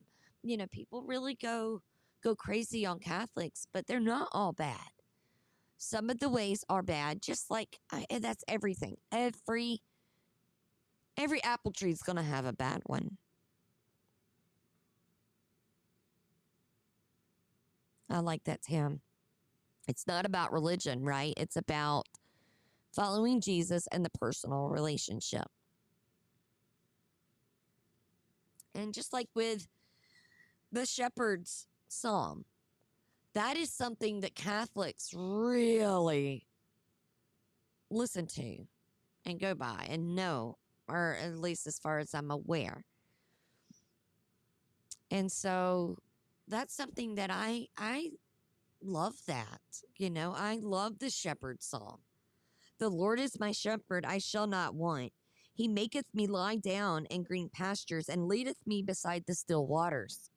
[0.43, 1.81] You know, people really go
[2.23, 4.89] go crazy on Catholics, but they're not all bad.
[5.77, 8.97] Some of the ways are bad, just like uh, I, that's everything.
[9.11, 9.81] Every
[11.17, 13.17] every apple tree is going to have a bad one.
[18.09, 19.01] I like that, Tim.
[19.87, 21.33] It's not about religion, right?
[21.37, 22.07] It's about
[22.93, 25.47] following Jesus and the personal relationship.
[28.73, 29.67] And just like with
[30.71, 32.45] the shepherd's psalm,
[33.33, 36.47] that is something that Catholics really
[37.89, 38.65] listen to
[39.25, 40.57] and go by and know,
[40.87, 42.83] or at least as far as I'm aware.
[45.11, 45.97] And so
[46.47, 48.11] that's something that I I
[48.85, 49.61] love that.
[49.97, 51.99] You know, I love the shepherd psalm.
[52.79, 55.11] The Lord is my shepherd, I shall not want.
[55.53, 60.29] He maketh me lie down in green pastures and leadeth me beside the still waters.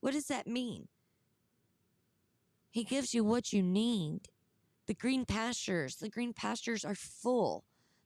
[0.00, 0.88] What does that mean?
[2.70, 4.28] He gives you what you need.
[4.86, 7.64] The green pastures, the green pastures are full.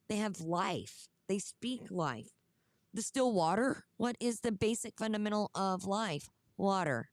[0.09, 1.09] They have life.
[1.29, 2.31] They speak life.
[2.95, 6.29] The still water, what is the basic fundamental of life?
[6.57, 7.11] Water.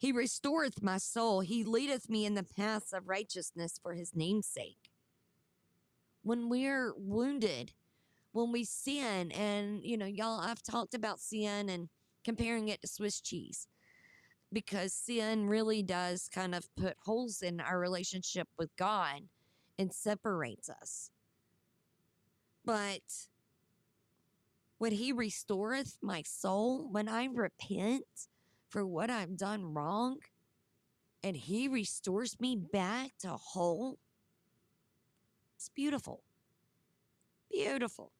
[0.00, 1.40] He restoreth my soul.
[1.40, 4.88] He leadeth me in the paths of righteousness for his name's sake.
[6.22, 7.72] When we're wounded,
[8.32, 11.90] when we sin, and you know, y'all, I've talked about sin and
[12.24, 13.68] comparing it to Swiss cheese
[14.50, 19.28] because sin really does kind of put holes in our relationship with God
[19.78, 21.10] and separates us.
[22.64, 23.28] But
[24.78, 28.29] when He restoreth my soul, when I repent,
[28.70, 30.18] for what I've done wrong
[31.22, 33.98] and he restores me back to whole.
[35.56, 36.22] It's beautiful.
[37.50, 38.12] Beautiful.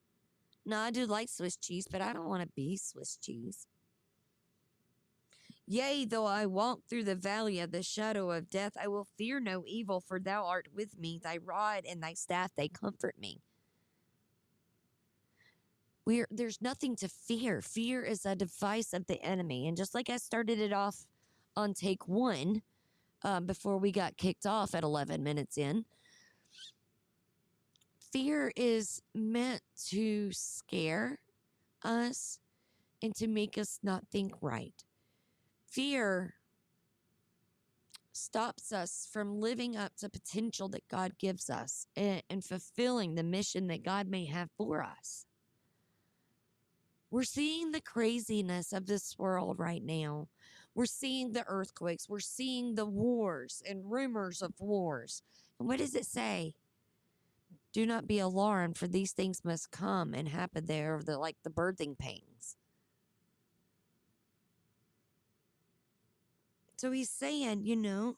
[0.67, 3.67] Now, I do like Swiss cheese, but I don't want to be Swiss cheese.
[5.67, 9.41] Yea, though I walk through the valley of the shadow of death, I will fear
[9.41, 11.21] no evil, for thou art with me.
[11.23, 13.41] Thy rod and thy staff, they comfort me.
[16.07, 17.61] We're, there's nothing to fear.
[17.61, 19.69] Fear is a device of the enemy.
[19.69, 21.07] And just like I started it off
[21.57, 22.63] on take one
[23.23, 25.85] um, before we got kicked off at 11 minutes in,
[28.13, 31.19] fear is meant to scare
[31.85, 32.39] us
[33.03, 34.85] and to make us not think right.
[35.71, 36.35] Fear
[38.13, 43.23] stops us from living up to potential that God gives us and, and fulfilling the
[43.23, 45.25] mission that God may have for us.
[47.11, 50.29] We're seeing the craziness of this world right now.
[50.75, 52.09] We're seeing the earthquakes.
[52.09, 55.23] We're seeing the wars and rumors of wars.
[55.59, 56.55] And what does it say?
[57.73, 61.51] Do not be alarmed, for these things must come and happen there, the like the
[61.51, 62.57] birthing pains.
[66.77, 68.17] So he's saying, you know,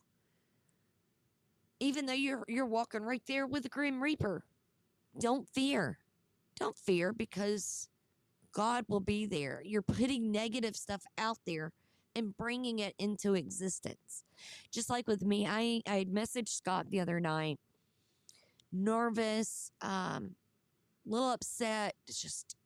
[1.80, 4.44] even though you're you're walking right there with the grim reaper,
[5.18, 5.98] don't fear.
[6.58, 7.88] Don't fear because
[8.52, 9.62] God will be there.
[9.64, 11.72] You're putting negative stuff out there
[12.14, 14.24] and bringing it into existence.
[14.70, 17.58] Just like with me, I I messaged Scott the other night,
[18.72, 20.36] nervous, um,
[21.06, 21.94] a little upset.
[22.06, 22.56] Just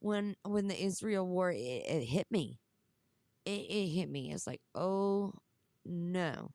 [0.00, 2.58] when when the Israel war it, it hit me.
[3.44, 4.32] It, it hit me.
[4.32, 5.32] It's like, oh
[5.84, 6.50] no.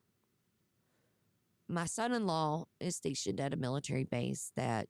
[1.69, 4.87] My son-in-law is stationed at a military base that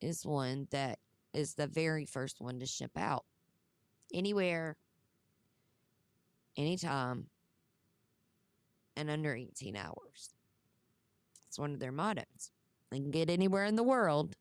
[0.00, 1.00] is one that
[1.34, 3.24] is the very first one to ship out
[4.12, 4.76] anywhere,
[6.56, 7.26] anytime,
[8.96, 10.30] and under 18 hours.
[11.48, 12.52] It's one of their mottos.
[12.90, 14.36] They can get anywhere in the world,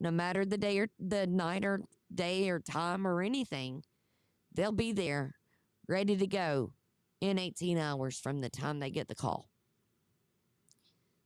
[0.00, 1.80] no matter the day or the night or
[2.12, 3.84] day or time or anything.
[4.52, 5.34] They'll be there,
[5.88, 6.72] ready to go
[7.20, 9.48] in 18 hours from the time they get the call.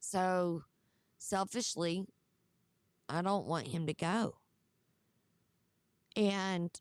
[0.01, 0.63] So,
[1.19, 2.07] selfishly,
[3.09, 4.38] I don't want him to go.
[6.19, 6.73] And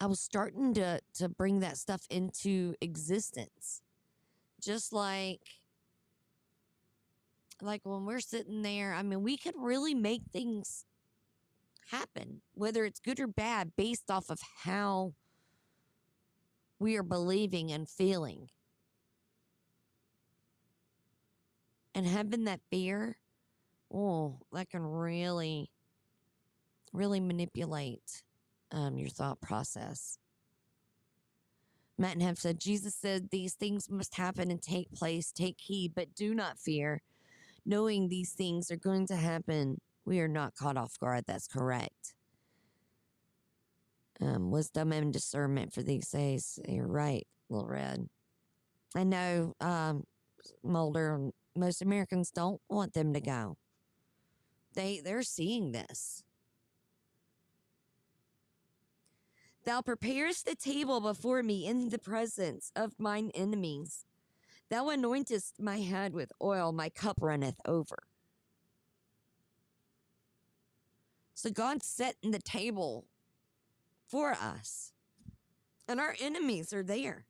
[0.00, 3.82] I was starting to to bring that stuff into existence.
[4.58, 5.42] Just like
[7.60, 10.86] like when we're sitting there, I mean, we could really make things
[11.90, 15.12] happen, whether it's good or bad, based off of how
[16.78, 18.48] we are believing and feeling.
[21.94, 23.18] And having that fear,
[23.92, 25.70] oh, that can really,
[26.94, 28.22] really manipulate
[28.72, 30.18] um, your thought process.
[31.98, 35.30] Matt and Hef said, Jesus said, These things must happen and take place.
[35.30, 37.02] Take heed, but do not fear.
[37.66, 41.24] Knowing these things are going to happen, we are not caught off guard.
[41.26, 42.14] That's correct.
[44.20, 46.58] Um, wisdom and discernment for these days.
[46.68, 48.08] You're right, Little Red.
[48.96, 50.04] I know, um,
[50.62, 53.56] Mulder, most Americans don't want them to go.
[54.74, 56.23] They they're seeing this.
[59.64, 64.04] Thou preparest the table before me in the presence of mine enemies.
[64.70, 68.04] Thou anointest my head with oil, my cup runneth over.
[71.34, 73.06] So God's setting the table
[74.06, 74.92] for us,
[75.88, 77.24] and our enemies are there.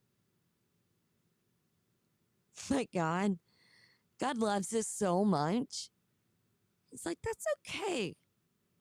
[2.69, 3.39] But God,
[4.21, 5.91] God loves us so much.
[6.91, 8.17] He's like, that's okay,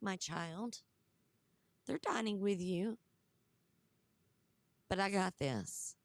[0.01, 0.82] my child.
[1.86, 2.97] They're dining with you
[4.94, 5.96] but I got this.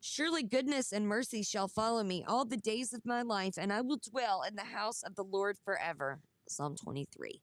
[0.00, 3.80] Surely goodness and mercy shall follow me all the days of my life, and I
[3.80, 6.20] will dwell in the house of the Lord forever.
[6.46, 7.40] Psalm 23.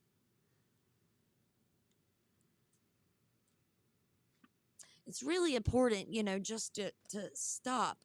[5.05, 7.97] It's really important, you know, just to, to stop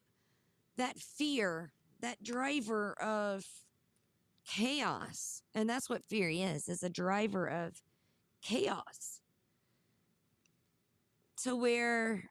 [0.77, 1.71] that fear,
[2.01, 3.47] that driver of
[4.45, 5.45] chaos.
[5.55, 7.81] And that's what fear is, is a driver of
[8.43, 9.21] chaos
[11.43, 12.31] to where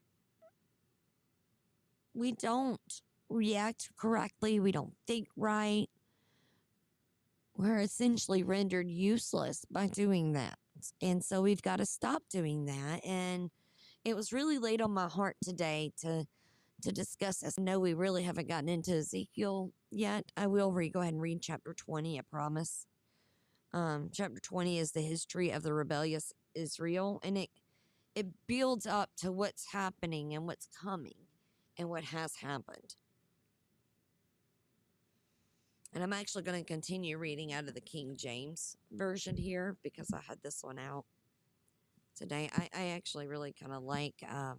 [2.14, 2.80] we don't
[3.28, 5.88] react correctly, we don't think right.
[7.56, 10.58] We're essentially rendered useless by doing that.
[11.02, 13.04] And so we've got to stop doing that.
[13.04, 13.50] And
[14.04, 16.26] it was really laid on my heart today to
[16.82, 17.58] to discuss this.
[17.58, 20.30] Know we really haven't gotten into Ezekiel yet.
[20.36, 22.86] I will read go ahead and read chapter 20, I promise.
[23.72, 27.50] Um, chapter 20 is the history of the rebellious Israel, and it
[28.18, 31.14] it builds up to what's happening and what's coming
[31.78, 32.96] and what has happened.
[35.94, 40.10] And I'm actually going to continue reading out of the King James version here because
[40.12, 41.04] I had this one out
[42.16, 42.50] today.
[42.56, 44.58] I, I actually really kind of like um,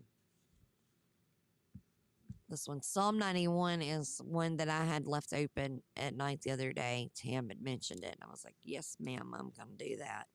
[2.47, 2.81] this one.
[2.81, 7.11] Psalm 91 is one that I had left open at night the other day.
[7.13, 8.13] Tam had mentioned it.
[8.13, 10.27] And I was like, yes, ma'am, I'm going to do that.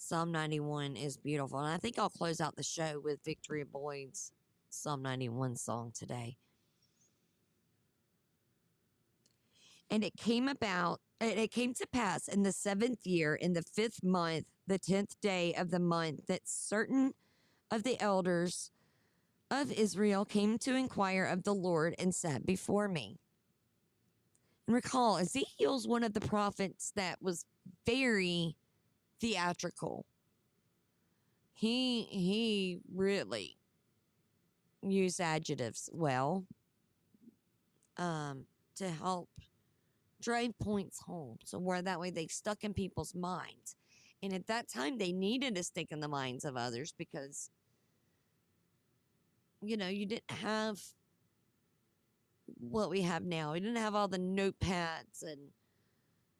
[0.00, 1.58] Psalm 91 is beautiful.
[1.58, 4.30] And I think I'll close out the show with Victoria Boyd's
[4.70, 6.36] Psalm 91 song today.
[9.90, 14.04] And it came about, it came to pass in the seventh year, in the fifth
[14.04, 17.12] month, the tenth day of the month, that certain
[17.68, 18.70] of the elders
[19.50, 23.18] of Israel came to inquire of the Lord and sat before me.
[24.68, 27.44] And recall, Ezekiel's one of the prophets that was
[27.84, 28.57] very
[29.20, 30.04] theatrical.
[31.54, 33.56] He he really
[34.82, 36.44] used adjectives well
[37.96, 38.44] um,
[38.76, 39.28] to help
[40.20, 41.38] drive points home.
[41.44, 43.76] So where that way they stuck in people's minds.
[44.22, 47.50] And at that time they needed to stick in the minds of others because
[49.62, 50.80] you know, you didn't have
[52.60, 53.52] what we have now.
[53.52, 55.50] We didn't have all the notepads and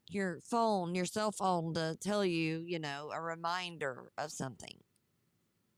[0.09, 4.75] your phone, your cell phone to tell you, you know, a reminder of something.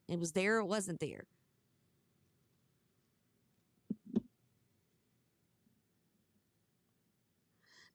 [0.08, 1.24] It was there, it wasn't there.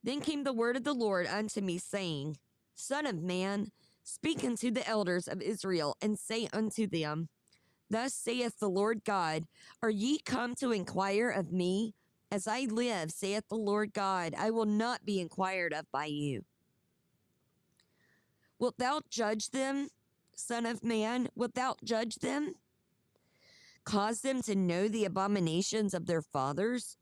[0.04, 2.38] Then came the word of the Lord unto me, saying,
[2.76, 3.72] Son of man,
[4.04, 7.28] speak unto the elders of Israel, and say unto them,
[7.90, 9.44] Thus saith the Lord God,
[9.84, 11.94] Are ye come to inquire of me?
[12.30, 16.43] As I live, saith the Lord God, I will not be inquired of by you.
[18.59, 19.89] Wilt thou judge them,
[20.36, 21.30] Son of man?
[21.36, 22.55] Wilt thou judge them?
[23.86, 26.97] Cause them to know the abominations of their fathers?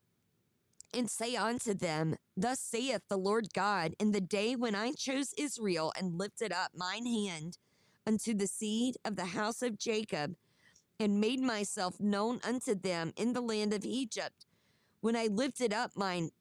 [0.94, 5.34] And say unto them, Thus saith the Lord God, in the day when I chose
[5.38, 7.58] Israel and lifted up mine hand
[8.06, 10.36] unto the seed of the house of Jacob,
[11.00, 14.45] and made myself known unto them in the land of Egypt,
[15.06, 16.32] when I lifted up mine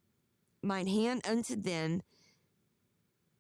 [0.63, 2.01] mine hand unto them,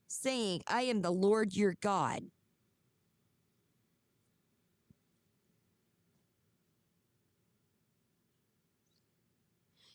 [0.06, 2.24] saying, I am the Lord your God.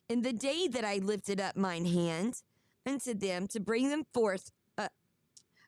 [0.10, 2.42] In the day that I lifted up mine hand
[2.84, 4.50] unto them to bring them forth
[4.80, 4.88] uh,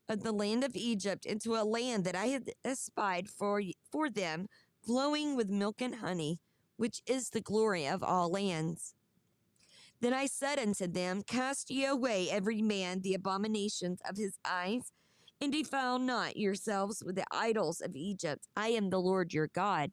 [0.09, 4.47] of the land of Egypt into a land that I had espied for, for them,
[4.83, 6.39] flowing with milk and honey,
[6.77, 8.95] which is the glory of all lands.
[10.01, 14.91] Then I said unto them, Cast ye away every man the abominations of his eyes,
[15.39, 18.47] and defile not yourselves with the idols of Egypt.
[18.55, 19.91] I am the Lord your God.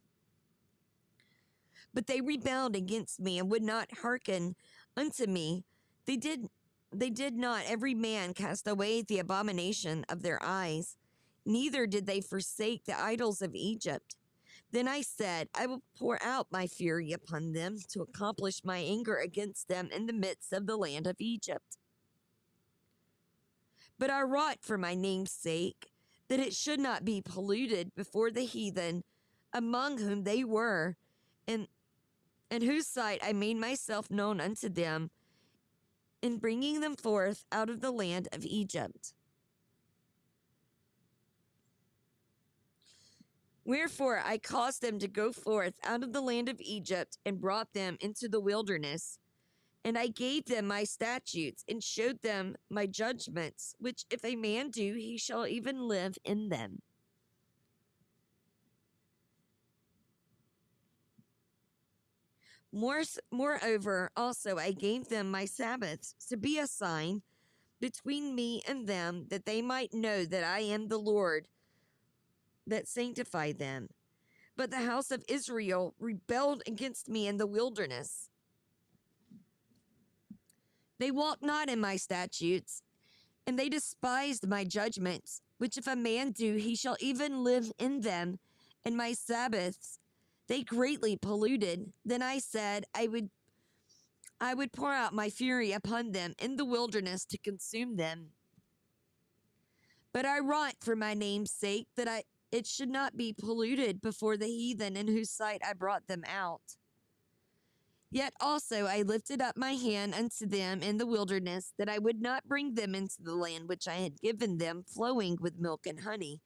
[1.93, 4.55] But they rebelled against me and would not hearken
[4.97, 5.63] unto me.
[6.05, 6.49] They did
[6.91, 10.97] they did not every man cast away the abomination of their eyes,
[11.45, 14.15] neither did they forsake the idols of Egypt.
[14.71, 19.17] Then I said, I will pour out my fury upon them to accomplish my anger
[19.17, 21.77] against them in the midst of the land of Egypt.
[23.97, 25.91] But I wrought for my name's sake
[26.27, 29.03] that it should not be polluted before the heathen
[29.51, 30.95] among whom they were,
[31.47, 31.67] and
[32.51, 35.09] in whose sight I made myself known unto them
[36.21, 39.13] in bringing them forth out of the land of Egypt.
[43.69, 47.71] Wherefore I caused them to go forth out of the land of Egypt and brought
[47.73, 49.19] them into the wilderness.
[49.85, 54.71] And I gave them my statutes and showed them my judgments, which if a man
[54.71, 56.81] do, he shall even live in them.
[62.71, 67.21] More, moreover, also I gave them my Sabbaths to be a sign
[67.79, 71.47] between me and them, that they might know that I am the Lord
[72.69, 73.89] that sanctified them.
[74.55, 78.29] But the house of Israel rebelled against me in the wilderness.
[80.99, 82.81] They walked not in my statutes,
[83.47, 88.01] and they despised my judgments, which if a man do, he shall even live in
[88.01, 88.39] them,
[88.83, 89.99] and my Sabbaths
[90.49, 91.93] they greatly polluted.
[92.03, 93.29] Then I said, I would
[94.41, 98.31] I would pour out my fury upon them in the wilderness to consume them.
[100.13, 104.37] But I wrought for my name's sake that I it should not be polluted before
[104.37, 106.75] the heathen in whose sight I brought them out.
[108.11, 112.21] Yet also I lifted up my hand unto them in the wilderness, that I would
[112.21, 115.99] not bring them into the land which I had given them, flowing with milk and
[115.99, 116.41] honey,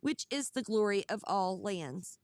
[0.00, 2.18] which is the glory of all lands.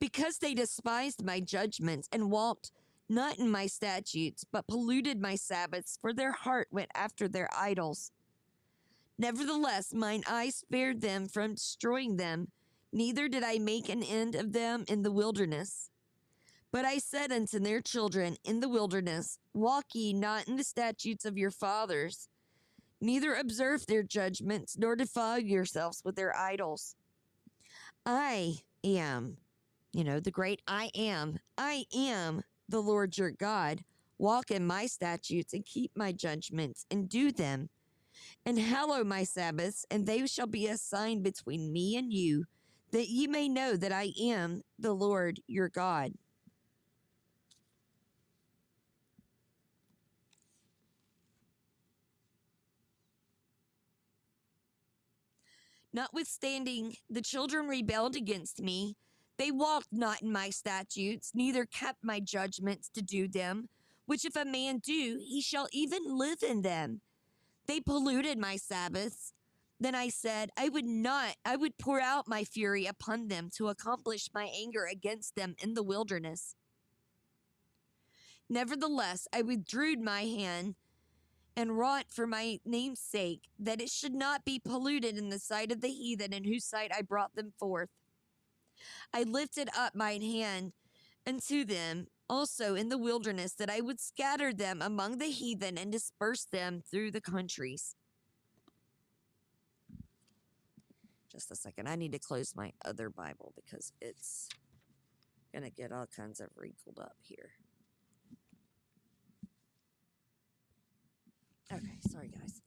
[0.00, 2.70] Because they despised my judgments and walked
[3.10, 8.10] not in my statutes, but polluted my Sabbaths, for their heart went after their idols.
[9.18, 12.48] Nevertheless, mine eye spared them from destroying them,
[12.92, 15.90] neither did I make an end of them in the wilderness.
[16.70, 21.24] But I said unto their children in the wilderness, Walk ye not in the statutes
[21.24, 22.28] of your fathers,
[23.00, 26.94] neither observe their judgments, nor defile yourselves with their idols.
[28.06, 29.38] I am
[29.92, 31.38] you know, the great I am.
[31.56, 33.82] I am the Lord your God.
[34.18, 37.68] Walk in my statutes and keep my judgments and do them.
[38.44, 42.44] And hallow my Sabbaths, and they shall be a sign between me and you,
[42.92, 46.12] that ye may know that I am the Lord your God.
[55.92, 58.96] Notwithstanding, the children rebelled against me.
[59.36, 63.68] They walked not in my statutes, neither kept my judgments to do them,
[64.06, 67.00] which if a man do, he shall even live in them.
[67.68, 69.34] They polluted my Sabbaths.
[69.78, 73.68] Then I said, I would not, I would pour out my fury upon them to
[73.68, 76.56] accomplish my anger against them in the wilderness.
[78.48, 80.74] Nevertheless, I withdrew my hand
[81.54, 85.70] and wrought for my name's sake, that it should not be polluted in the sight
[85.70, 87.90] of the heathen in whose sight I brought them forth.
[89.12, 90.72] I lifted up mine hand
[91.26, 95.90] unto them also in the wilderness, that I would scatter them among the heathen and
[95.92, 97.94] disperse them through the countries.
[101.30, 101.88] Just a second.
[101.88, 104.48] I need to close my other Bible because it's
[105.52, 107.50] going to get all kinds of wrinkled up here.
[111.70, 112.62] Okay, sorry guys.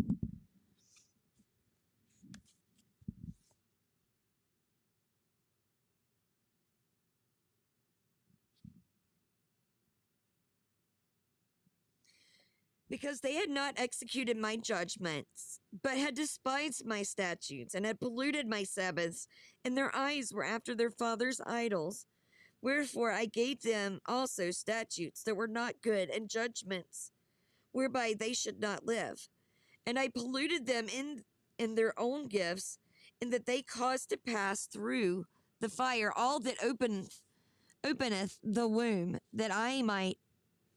[12.92, 18.48] Because they had not executed my judgments, but had despised my statutes, and had polluted
[18.48, 19.28] my Sabbaths,
[19.64, 22.06] and their eyes were after their fathers' idols.
[22.62, 27.14] Wherefore I gave them also statutes that were not good, and judgments
[27.72, 29.30] whereby they should not live.
[29.86, 31.24] And I polluted them in
[31.58, 32.78] in their own gifts,
[33.22, 35.28] in that they caused to pass through
[35.62, 37.22] the fire all that openeth
[37.86, 40.18] openeth the womb, that I might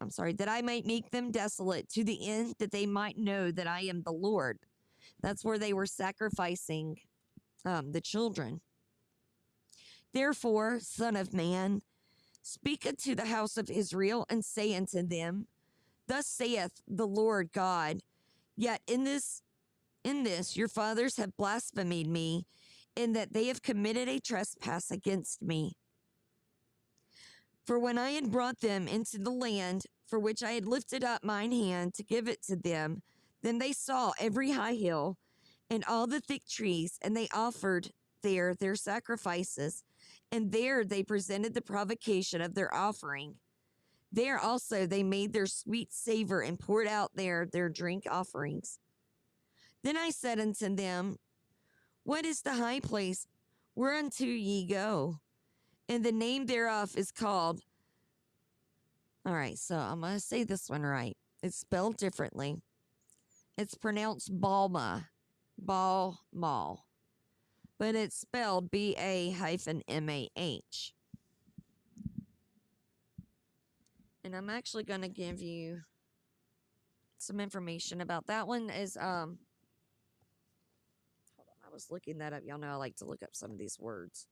[0.04, 3.50] I'm sorry, that I might make them desolate to the end that they might know
[3.50, 4.58] that I am the Lord.
[5.22, 6.98] That's where they were sacrificing
[7.64, 8.60] um, the children.
[10.12, 11.80] Therefore, Son of Man,
[12.42, 15.46] speak unto the house of Israel and say unto them,
[16.06, 18.00] Thus saith the Lord God,
[18.58, 19.40] yet in this
[20.04, 22.44] in this your fathers have blasphemed me,
[22.94, 25.72] in that they have committed a trespass against me.
[27.66, 31.24] For when I had brought them into the land for which I had lifted up
[31.24, 33.02] mine hand to give it to them,
[33.42, 35.18] then they saw every high hill
[35.70, 37.90] and all the thick trees, and they offered
[38.22, 39.82] there their sacrifices,
[40.32, 43.36] and there they presented the provocation of their offering.
[44.12, 48.78] There also they made their sweet savor and poured out there their drink offerings.
[49.82, 51.16] Then I said unto them,
[52.04, 53.26] What is the high place
[53.74, 55.18] whereunto ye go?
[55.88, 57.60] And the name thereof is called.
[59.26, 61.16] All right, so I'm going to say this one right.
[61.42, 62.56] It's spelled differently.
[63.56, 65.06] It's pronounced Balma,
[65.58, 66.84] Bal Mal,
[67.78, 70.94] but it's spelled B A hyphen M A H.
[74.24, 75.82] and I'm actually going to give you
[77.18, 79.38] some information about that one is um
[81.36, 83.50] hold on I was looking that up y'all know I like to look up some
[83.50, 84.26] of these words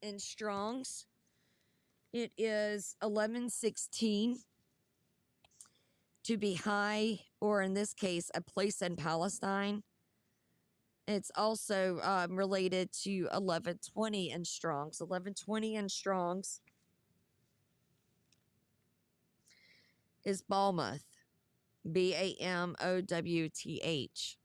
[0.00, 1.06] in Strong's
[2.12, 4.38] it is 1116
[6.24, 9.82] to be high or in this case a place in Palestine
[11.08, 15.00] it's also um, related to 1120 in Strong's.
[15.00, 16.60] 1120 in Strong's
[20.24, 21.02] is Balmuth.
[21.90, 24.38] B A M O W T H.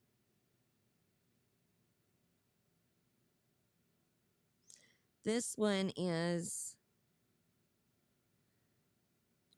[5.24, 6.77] This one is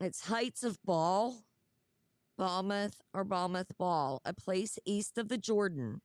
[0.00, 1.44] it's Heights of Baal,
[2.38, 6.00] Balmuth or Balmuth Baal, a place east of the Jordan.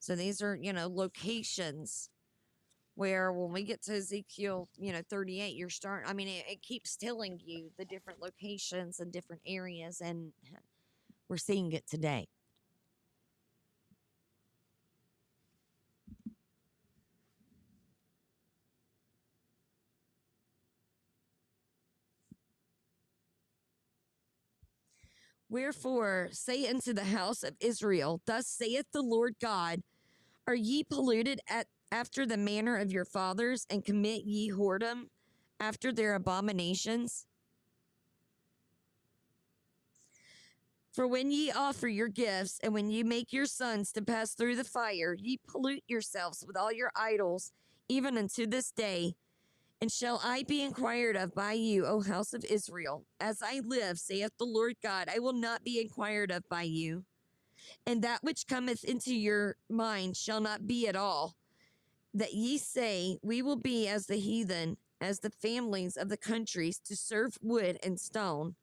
[0.00, 2.10] So these are, you know, locations
[2.96, 6.62] where when we get to Ezekiel, you know, 38, you're starting, I mean, it, it
[6.62, 10.32] keeps telling you the different locations and different areas, and
[11.28, 12.26] we're seeing it today.
[25.54, 29.84] Wherefore, say unto the house of Israel, Thus saith the Lord God,
[30.48, 35.10] Are ye polluted at after the manner of your fathers, and commit ye whoredom
[35.60, 37.26] after their abominations?
[40.92, 44.56] For when ye offer your gifts, and when ye make your sons to pass through
[44.56, 47.52] the fire, ye pollute yourselves with all your idols,
[47.88, 49.14] even unto this day.
[49.80, 53.04] And shall I be inquired of by you, O house of Israel?
[53.20, 57.04] As I live, saith the Lord God, I will not be inquired of by you.
[57.86, 61.34] And that which cometh into your mind shall not be at all.
[62.12, 66.78] That ye say, We will be as the heathen, as the families of the countries,
[66.84, 68.54] to serve wood and stone.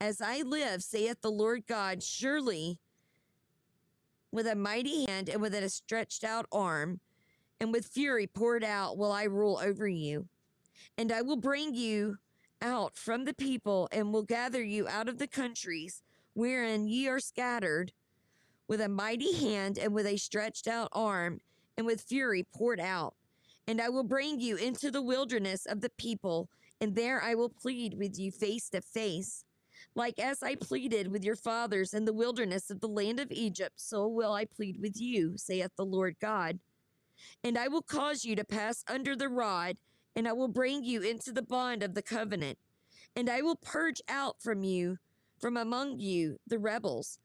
[0.00, 2.78] As I live, saith the Lord God, surely
[4.30, 7.00] with a mighty hand and with a stretched out arm,
[7.60, 10.26] and with fury poured out will I rule over you.
[10.96, 12.18] And I will bring you
[12.60, 16.02] out from the people, and will gather you out of the countries
[16.34, 17.92] wherein ye are scattered,
[18.66, 21.40] with a mighty hand and with a stretched out arm,
[21.76, 23.14] and with fury poured out.
[23.66, 26.48] And I will bring you into the wilderness of the people,
[26.80, 29.44] and there I will plead with you face to face.
[29.94, 33.74] Like as I pleaded with your fathers in the wilderness of the land of Egypt,
[33.76, 36.58] so will I plead with you, saith the Lord God.
[37.42, 39.76] And I will cause you to pass under the rod,
[40.14, 42.58] and I will bring you into the bond of the covenant.
[43.14, 44.98] And I will purge out from you,
[45.38, 47.18] from among you, the rebels,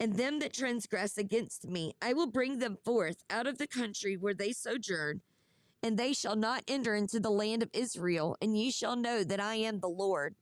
[0.00, 1.92] and them that transgress against me.
[2.02, 5.20] I will bring them forth out of the country where they sojourn,
[5.82, 9.40] and they shall not enter into the land of Israel, and ye shall know that
[9.40, 10.34] I am the Lord.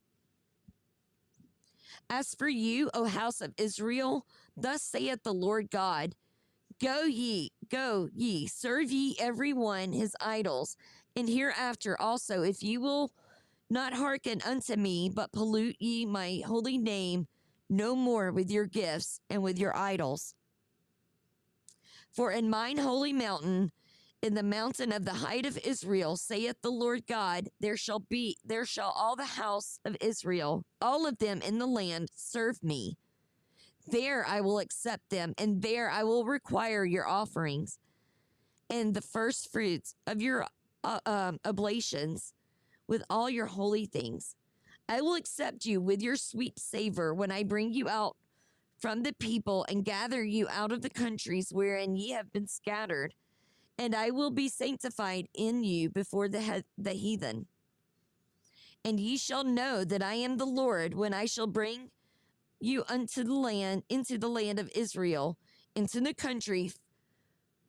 [2.09, 4.25] As for you, O house of Israel,
[4.57, 6.15] thus saith the Lord God
[6.81, 10.75] Go ye, go ye, serve ye every one his idols,
[11.15, 13.11] and hereafter also, if ye will
[13.69, 17.27] not hearken unto me, but pollute ye my holy name
[17.69, 20.33] no more with your gifts and with your idols.
[22.11, 23.71] For in mine holy mountain,
[24.23, 28.37] in the mountain of the height of Israel, saith the Lord God, there shall be,
[28.43, 32.97] there shall all the house of Israel, all of them in the land, serve me.
[33.91, 37.77] There I will accept them, and there I will require your offerings
[38.69, 40.47] and the first fruits of your
[40.83, 42.33] uh, um, oblations
[42.87, 44.35] with all your holy things.
[44.87, 48.15] I will accept you with your sweet savor when I bring you out
[48.79, 53.13] from the people and gather you out of the countries wherein ye have been scattered
[53.77, 57.47] and I will be sanctified in you before the, he- the heathen.
[58.83, 61.89] And ye shall know that I am the Lord when I shall bring
[62.61, 65.37] you unto the land, into the land of Israel,
[65.75, 66.71] into the country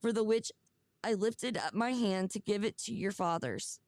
[0.01, 0.53] for the which
[1.03, 3.81] I lifted up my hand to give it to your fathers.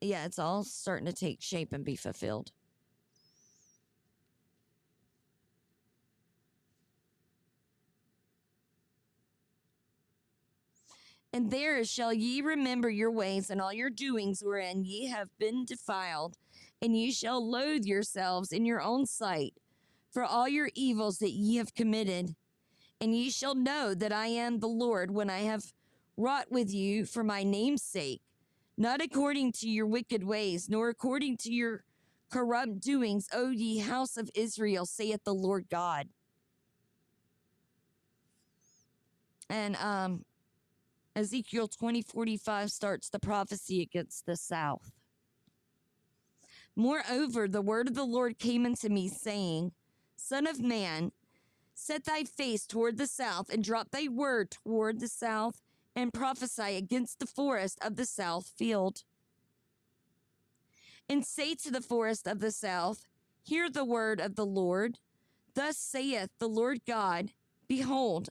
[0.00, 2.52] Yeah, it's all starting to take shape and be fulfilled.
[11.36, 15.66] And there shall ye remember your ways and all your doings wherein ye have been
[15.66, 16.38] defiled,
[16.80, 19.52] and ye shall loathe yourselves in your own sight
[20.10, 22.36] for all your evils that ye have committed.
[23.02, 25.74] And ye shall know that I am the Lord when I have
[26.16, 28.22] wrought with you for my name's sake,
[28.78, 31.84] not according to your wicked ways, nor according to your
[32.30, 36.08] corrupt doings, O ye house of Israel, saith the Lord God.
[39.50, 40.24] And um
[41.16, 44.92] Ezekiel 2045 starts the prophecy against the south.
[46.76, 49.72] Moreover, the word of the Lord came unto me, saying,
[50.14, 51.12] Son of man,
[51.74, 55.62] set thy face toward the south, and drop thy word toward the south,
[55.94, 59.04] and prophesy against the forest of the south field.
[61.08, 63.06] And say to the forest of the south,
[63.42, 64.98] Hear the word of the Lord.
[65.54, 67.32] Thus saith the Lord God
[67.68, 68.28] Behold,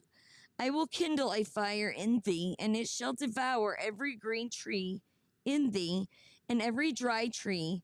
[0.58, 5.02] I will kindle a fire in thee, and it shall devour every green tree
[5.44, 6.08] in thee,
[6.48, 7.82] and every dry tree.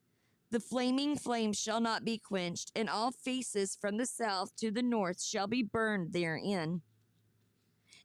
[0.49, 4.83] The flaming flame shall not be quenched, and all faces from the south to the
[4.83, 6.81] north shall be burned therein.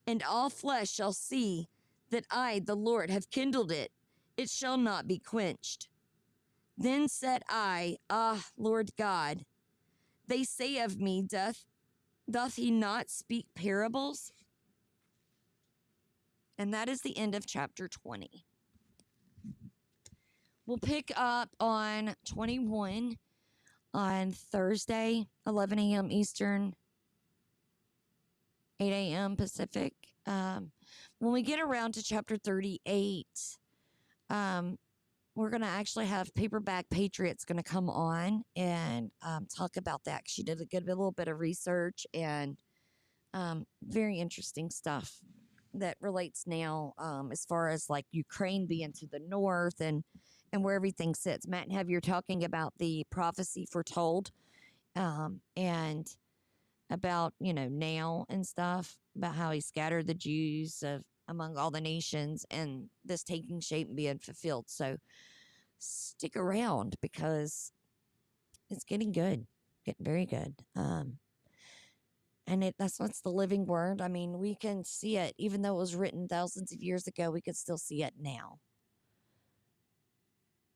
[0.07, 1.69] And all flesh shall see
[2.11, 3.91] that I, the Lord, have kindled it.
[4.37, 5.89] It shall not be quenched.
[6.77, 9.45] Then said I, Ah, Lord God,
[10.27, 11.65] they say of me, Doth
[12.31, 14.33] doth he not speak parables?
[16.59, 18.45] And that is the end of chapter 20.
[20.67, 23.17] We'll pick up on 21
[23.95, 26.11] on Thursday, 11 a.m.
[26.11, 26.75] Eastern,
[28.81, 29.37] 8 a.m.
[29.37, 29.95] Pacific.
[30.27, 30.73] Um,
[31.21, 33.27] when we get around to chapter 38,
[34.29, 34.77] um,
[35.35, 40.03] we're going to actually have Paperback Patriots going to come on and um, talk about
[40.05, 40.23] that.
[40.27, 42.59] She did a good a little bit of research and
[43.33, 45.19] um, very interesting stuff
[45.79, 50.05] that relates now um, as far as like Ukraine being to the north and
[50.53, 51.47] and where everything sits.
[51.47, 54.31] Matt and Have you're talking about the prophecy foretold
[54.97, 56.07] um, and
[56.91, 61.71] about you know now and stuff about how he scattered the Jews of among all
[61.71, 64.65] the nations and this taking shape and being fulfilled.
[64.69, 64.97] So
[65.79, 67.73] stick around because
[68.71, 69.47] it's getting good,
[69.85, 70.55] getting very good.
[70.75, 71.19] Um,
[72.49, 74.01] and it that's what's the living word.
[74.01, 77.31] I mean, we can see it, even though it was written thousands of years ago,
[77.31, 78.59] we could still see it now.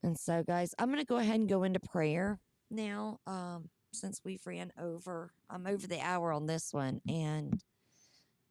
[0.03, 2.39] And so, guys, I'm gonna go ahead and go into prayer
[2.71, 3.19] now.
[3.27, 7.61] Um, since we've ran over, I'm over the hour on this one, and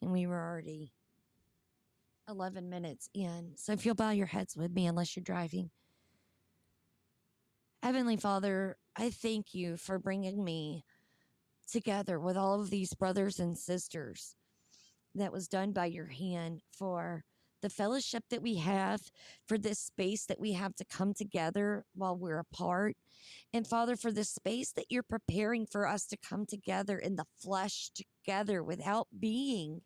[0.02, 0.92] and we were already
[2.28, 3.52] 11 minutes in.
[3.56, 5.70] So if you'll bow your heads with me, unless you're driving.
[7.84, 10.86] Heavenly Father, I thank you for bringing me
[11.72, 14.36] together with all of these brothers and sisters
[15.16, 17.24] that was done by your hand for
[17.62, 19.02] the fellowship that we have,
[19.48, 22.96] for this space that we have to come together while we're apart.
[23.54, 27.26] And Father, for the space that you're preparing for us to come together in the
[27.38, 29.82] flesh together without being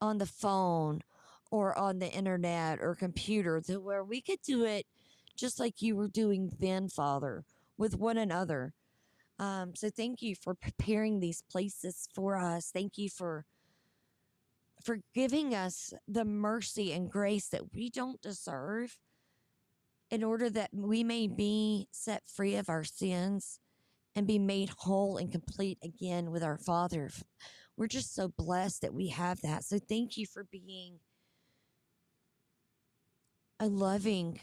[0.00, 1.02] on the phone
[1.50, 4.86] or on the internet or computer, to where we could do it
[5.36, 7.44] just like you were doing then, Father,
[7.76, 8.72] with one another.
[9.38, 12.70] Um, so thank you for preparing these places for us.
[12.72, 13.44] Thank you for
[14.84, 18.98] for giving us the mercy and grace that we don't deserve
[20.10, 23.58] in order that we may be set free of our sins
[24.14, 27.10] and be made whole and complete again with our Father.
[27.76, 29.64] We're just so blessed that we have that.
[29.64, 30.98] So thank you for being
[33.58, 34.40] a loving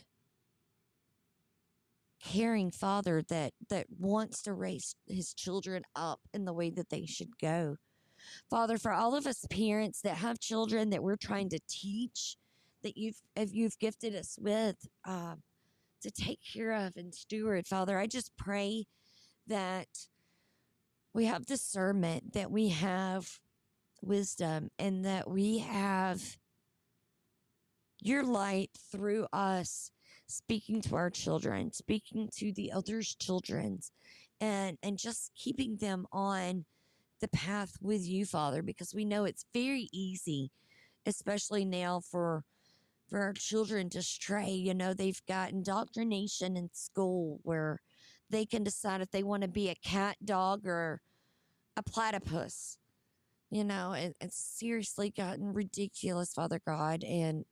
[2.23, 7.05] caring father that that wants to raise his children up in the way that they
[7.05, 7.77] should go.
[8.49, 12.37] Father, for all of us parents that have children that we're trying to teach,
[12.83, 15.41] that you've if you've gifted us with um,
[16.01, 18.85] to take care of and steward, Father, I just pray
[19.47, 19.87] that
[21.13, 23.39] we have discernment, that we have
[24.01, 26.37] wisdom, and that we have
[28.01, 29.91] your light through us
[30.31, 33.91] speaking to our children, speaking to the elders' children's,
[34.39, 36.65] and and just keeping them on
[37.21, 40.51] the path with you, Father, because we know it's very easy,
[41.05, 42.43] especially now for
[43.07, 44.49] for our children to stray.
[44.49, 47.81] You know, they've got indoctrination in school where
[48.29, 51.01] they can decide if they want to be a cat, dog, or
[51.75, 52.77] a platypus.
[53.49, 57.43] You know, it, it's seriously gotten ridiculous, Father God, and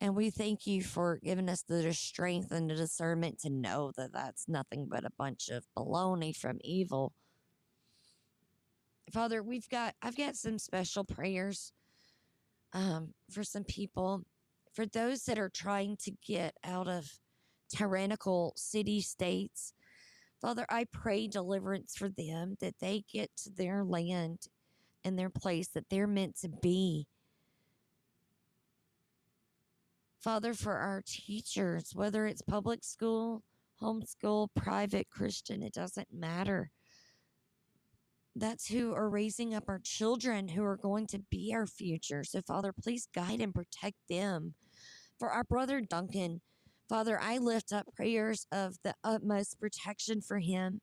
[0.00, 4.12] and we thank you for giving us the strength and the discernment to know that
[4.12, 7.12] that's nothing but a bunch of baloney from evil.
[9.12, 11.72] Father, we've got, I've got some special prayers
[12.72, 14.22] um, for some people,
[14.74, 17.10] for those that are trying to get out of
[17.68, 19.72] tyrannical city states.
[20.40, 24.46] Father, I pray deliverance for them that they get to their land
[25.04, 27.08] and their place that they're meant to be
[30.20, 33.42] Father, for our teachers, whether it's public school,
[33.80, 36.70] homeschool, private, Christian, it doesn't matter.
[38.34, 42.24] That's who are raising up our children who are going to be our future.
[42.24, 44.54] So, Father, please guide and protect them.
[45.18, 46.40] For our brother Duncan,
[46.88, 50.80] Father, I lift up prayers of the utmost protection for him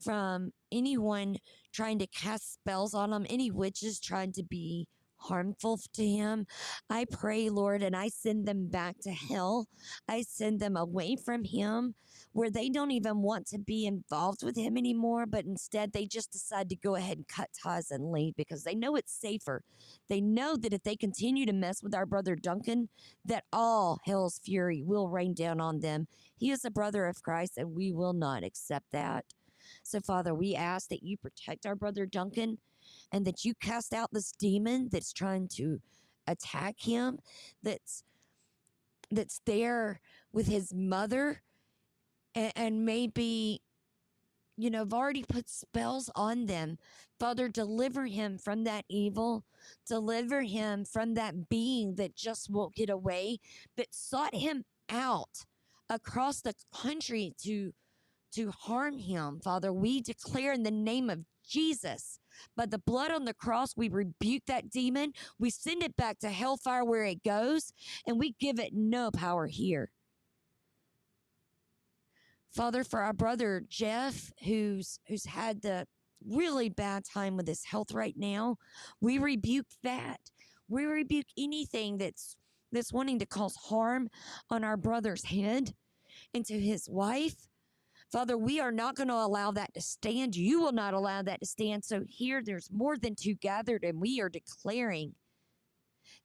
[0.00, 1.36] from anyone
[1.72, 4.86] trying to cast spells on him, any witches trying to be
[5.24, 6.46] harmful to him.
[6.88, 9.66] I pray, Lord, and I send them back to hell.
[10.08, 11.94] I send them away from him
[12.32, 16.32] where they don't even want to be involved with him anymore, but instead they just
[16.32, 19.62] decide to go ahead and cut ties and leave because they know it's safer.
[20.08, 22.88] They know that if they continue to mess with our brother Duncan,
[23.24, 26.08] that all hell's fury will rain down on them.
[26.36, 29.24] He is a brother of Christ, and we will not accept that.
[29.82, 32.58] So, Father, we ask that you protect our brother Duncan
[33.14, 35.80] and that you cast out this demon that's trying to
[36.26, 37.18] attack him
[37.62, 38.02] that's
[39.10, 40.00] that's there
[40.32, 41.42] with his mother
[42.34, 43.62] and, and maybe
[44.56, 46.78] you know, have already put spells on them.
[47.18, 49.44] Father, deliver him from that evil.
[49.86, 53.38] Deliver him from that being that just won't get away,
[53.76, 55.44] but sought him out
[55.90, 57.72] across the country to
[58.32, 59.40] to harm him.
[59.42, 62.18] Father, we declare in the name of Jesus.
[62.56, 65.12] By the blood on the cross, we rebuke that demon.
[65.38, 67.72] We send it back to hellfire where it goes,
[68.06, 69.90] and we give it no power here.
[72.50, 75.86] Father, for our brother Jeff, who's who's had the
[76.24, 78.56] really bad time with his health right now,
[79.00, 80.20] we rebuke that.
[80.68, 82.36] We rebuke anything that's
[82.70, 84.08] that's wanting to cause harm
[84.50, 85.74] on our brother's head
[86.32, 87.48] and to his wife
[88.14, 90.36] Father, we are not going to allow that to stand.
[90.36, 91.84] You will not allow that to stand.
[91.84, 95.16] So here there's more than two gathered, and we are declaring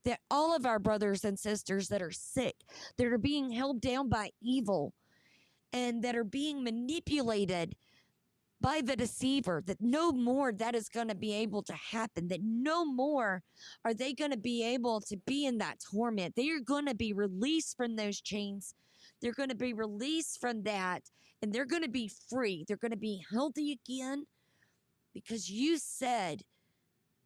[0.06, 2.54] that all of our brothers and sisters that are sick,
[2.98, 4.94] that are being held down by evil,
[5.74, 7.76] and that are being manipulated
[8.62, 12.44] by the deceiver, that no more that is going to be able to happen, that
[12.44, 13.42] no more
[13.84, 16.36] are they going to be able to be in that torment.
[16.36, 18.76] They are going to be released from those chains.
[19.22, 21.04] They're going to be released from that
[21.42, 22.66] and they're going to be free.
[22.68, 24.26] They're going to be healthy again
[25.14, 26.42] because you said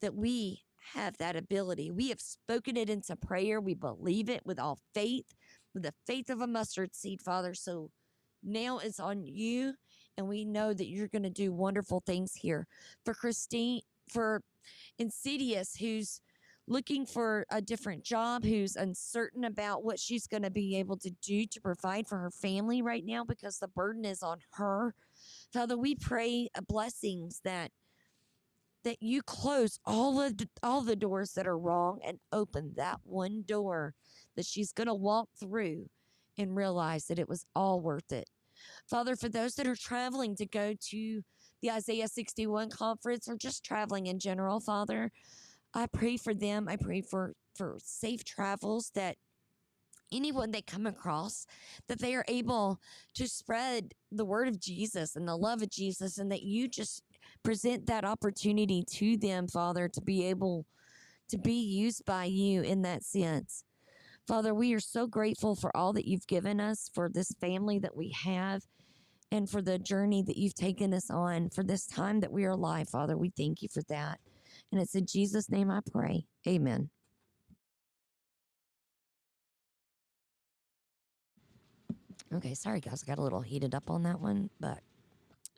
[0.02, 0.62] that we
[0.94, 1.91] have that ability.
[1.91, 3.60] We have spoken it into prayer.
[3.60, 5.34] We believe it with all faith,
[5.74, 7.54] with the faith of a mustard seed, Father.
[7.54, 7.89] So
[8.44, 9.74] now it's on you,
[10.18, 12.68] and we know that you're going to do wonderful things here.
[13.06, 13.82] For Christine,
[14.12, 14.41] for
[15.00, 16.22] Insidious, who's
[16.68, 21.11] looking for a different job, who's uncertain about what she's going to be able to
[21.22, 24.95] do to provide for her family right now because the burden is on her.
[25.51, 27.72] Father, we pray uh, blessings that
[28.84, 33.41] that you close all the, all the doors that are wrong and open that one
[33.47, 33.93] door
[34.36, 35.88] that she's going to walk through
[36.38, 38.30] and realize that it was all worth it.
[38.89, 41.22] Father, for those that are traveling to go to
[41.61, 45.11] the Isaiah 61 conference or just traveling in general, Father,
[45.74, 46.68] I pray for them.
[46.68, 49.18] I pray for for safe travels that
[50.12, 51.46] anyone they come across
[51.88, 52.80] that they are able
[53.16, 57.04] to spread the word of Jesus and the love of Jesus and that you just
[57.44, 60.66] present that opportunity to them, Father, to be able
[61.30, 63.64] to be used by you in that sense.
[64.28, 67.96] Father, we are so grateful for all that you've given us, for this family that
[67.96, 68.62] we have,
[69.32, 72.52] and for the journey that you've taken us on, for this time that we are
[72.52, 73.18] alive, Father.
[73.18, 74.20] We thank you for that.
[74.74, 76.26] And it's in Jesus' name I pray.
[76.48, 76.90] Amen.
[82.34, 84.80] Okay, sorry guys, I got a little heated up on that one, but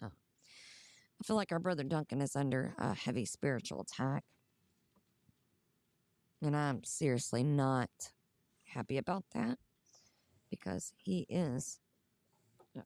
[0.03, 0.07] oh.
[0.07, 4.25] I feel like our brother Duncan is under a heavy spiritual attack.
[6.41, 7.89] And I'm seriously not
[8.65, 9.57] happy about that
[10.49, 11.79] because he is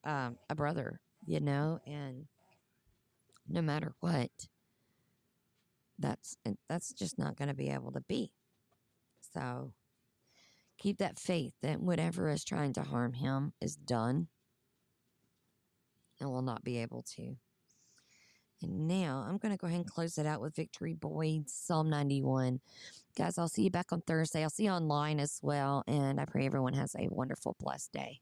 [0.04, 2.28] um, a brother, you know, and
[3.48, 4.30] no matter what,
[6.00, 8.32] that's that's just not going to be able to be.
[9.34, 9.74] So
[10.78, 14.28] keep that faith that whatever is trying to harm him is done
[16.20, 17.36] and will not be able to.
[18.62, 21.90] And now I'm going to go ahead and close it out with Victory Boyd's Psalm
[21.90, 22.60] 91.
[23.18, 24.44] Guys, I'll see you back on Thursday.
[24.44, 25.84] I'll see you online as well.
[25.88, 28.20] And I pray everyone has a wonderful, blessed day.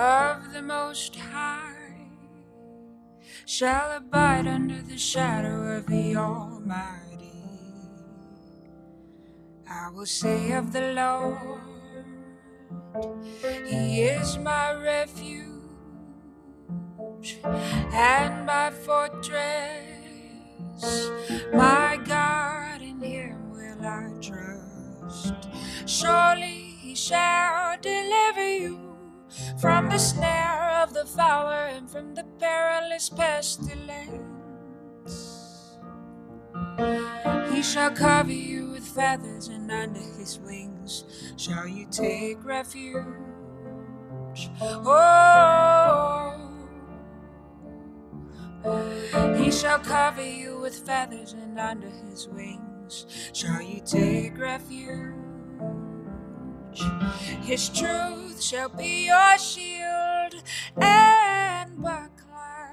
[0.00, 2.08] Of the Most High
[3.44, 7.44] shall abide under the shadow of the Almighty.
[9.68, 11.60] I will say of the Lord,
[13.66, 15.58] He is my refuge
[17.92, 19.50] and my fortress,
[21.52, 25.34] my God, in Him will I trust.
[25.84, 28.89] Surely he shall deliver you
[29.60, 34.20] from the snare of the fowler and from the perilous pestilence.
[37.52, 41.04] He shall cover you with feathers, and under his wings
[41.36, 43.04] shall you take refuge.
[44.62, 46.36] Oh,
[49.36, 55.14] he shall cover you with feathers, and under his wings shall you take refuge.
[57.42, 60.42] His truth shall be your shield
[60.80, 62.72] and buckler.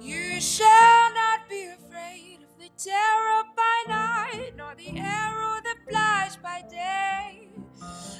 [0.00, 6.36] You shall not be afraid of the terror by night, nor the arrow that flies
[6.36, 7.48] by day,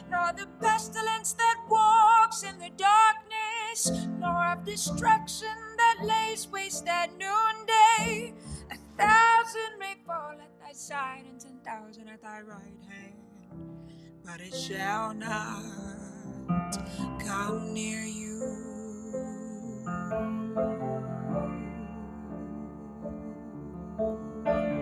[0.09, 3.91] nor the pestilence that walks in the darkness,
[4.21, 8.33] nor of destruction that lays waste at noonday.
[8.71, 13.15] A thousand may fall at thy side, and ten thousand at thy right hand
[14.25, 15.63] but it shall not
[17.21, 18.25] come near you.
[24.45, 24.74] with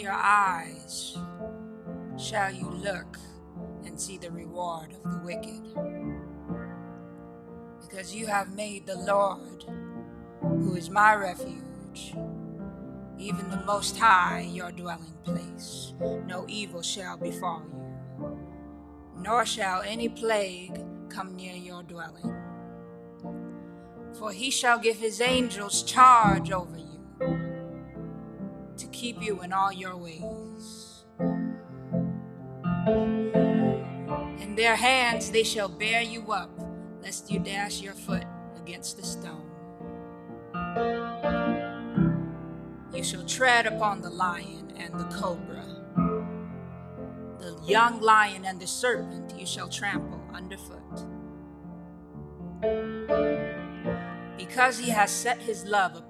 [0.00, 1.18] your eyes
[2.16, 3.18] shall you look
[3.84, 5.62] and see the reward of the wicked.
[7.82, 9.64] Because you have made the Lord,
[10.40, 12.14] who is my refuge,
[13.18, 15.92] even the Most High, your dwelling place.
[16.26, 18.38] No evil shall befall you,
[19.18, 22.34] nor shall any plague come near your dwelling.
[24.18, 26.89] For he shall give his angels charge over you
[29.00, 31.04] keep you in all your ways.
[34.42, 36.50] In their hands they shall bear you up,
[37.02, 38.24] lest you dash your foot
[38.58, 39.50] against a stone.
[42.92, 45.64] You shall tread upon the lion and the cobra.
[47.38, 51.06] The young lion and the serpent you shall trample underfoot.
[54.36, 56.09] Because he has set his love upon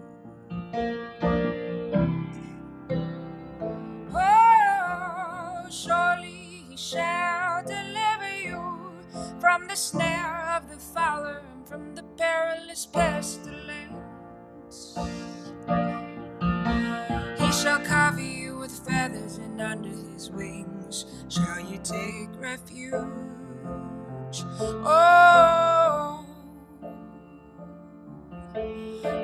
[0.73, 0.87] Oh,
[5.69, 8.93] surely he shall deliver you
[9.41, 14.97] from the snare of the fowler and from the perilous pestilence.
[17.37, 22.95] He shall cover you with feathers, and under his wings shall you take refuge.
[24.61, 25.80] Oh,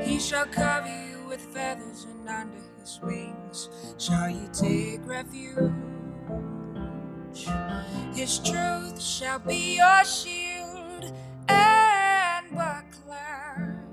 [0.05, 5.71] he shall cover you with feathers, and under his wings shall you take refuge.
[8.15, 11.13] His truth shall be your shield
[11.49, 13.83] and buckler.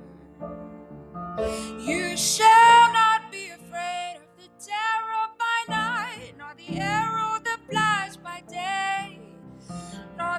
[1.80, 6.80] You shall not be afraid of the terror by night, nor the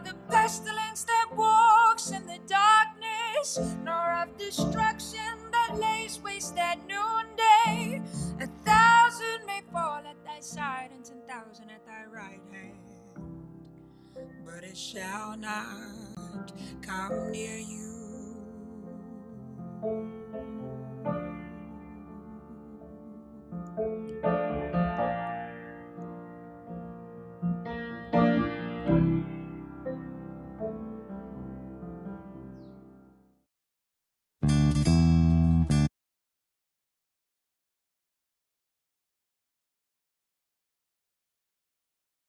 [0.06, 5.20] the pestilence that walks in the darkness, nor of destruction
[5.52, 8.02] that lays waste at noonday.
[8.40, 12.78] A thousand may fall at thy side, and ten thousand at thy right hand,
[14.46, 16.52] but it shall not
[16.84, 18.36] come near you.
[24.24, 24.45] you.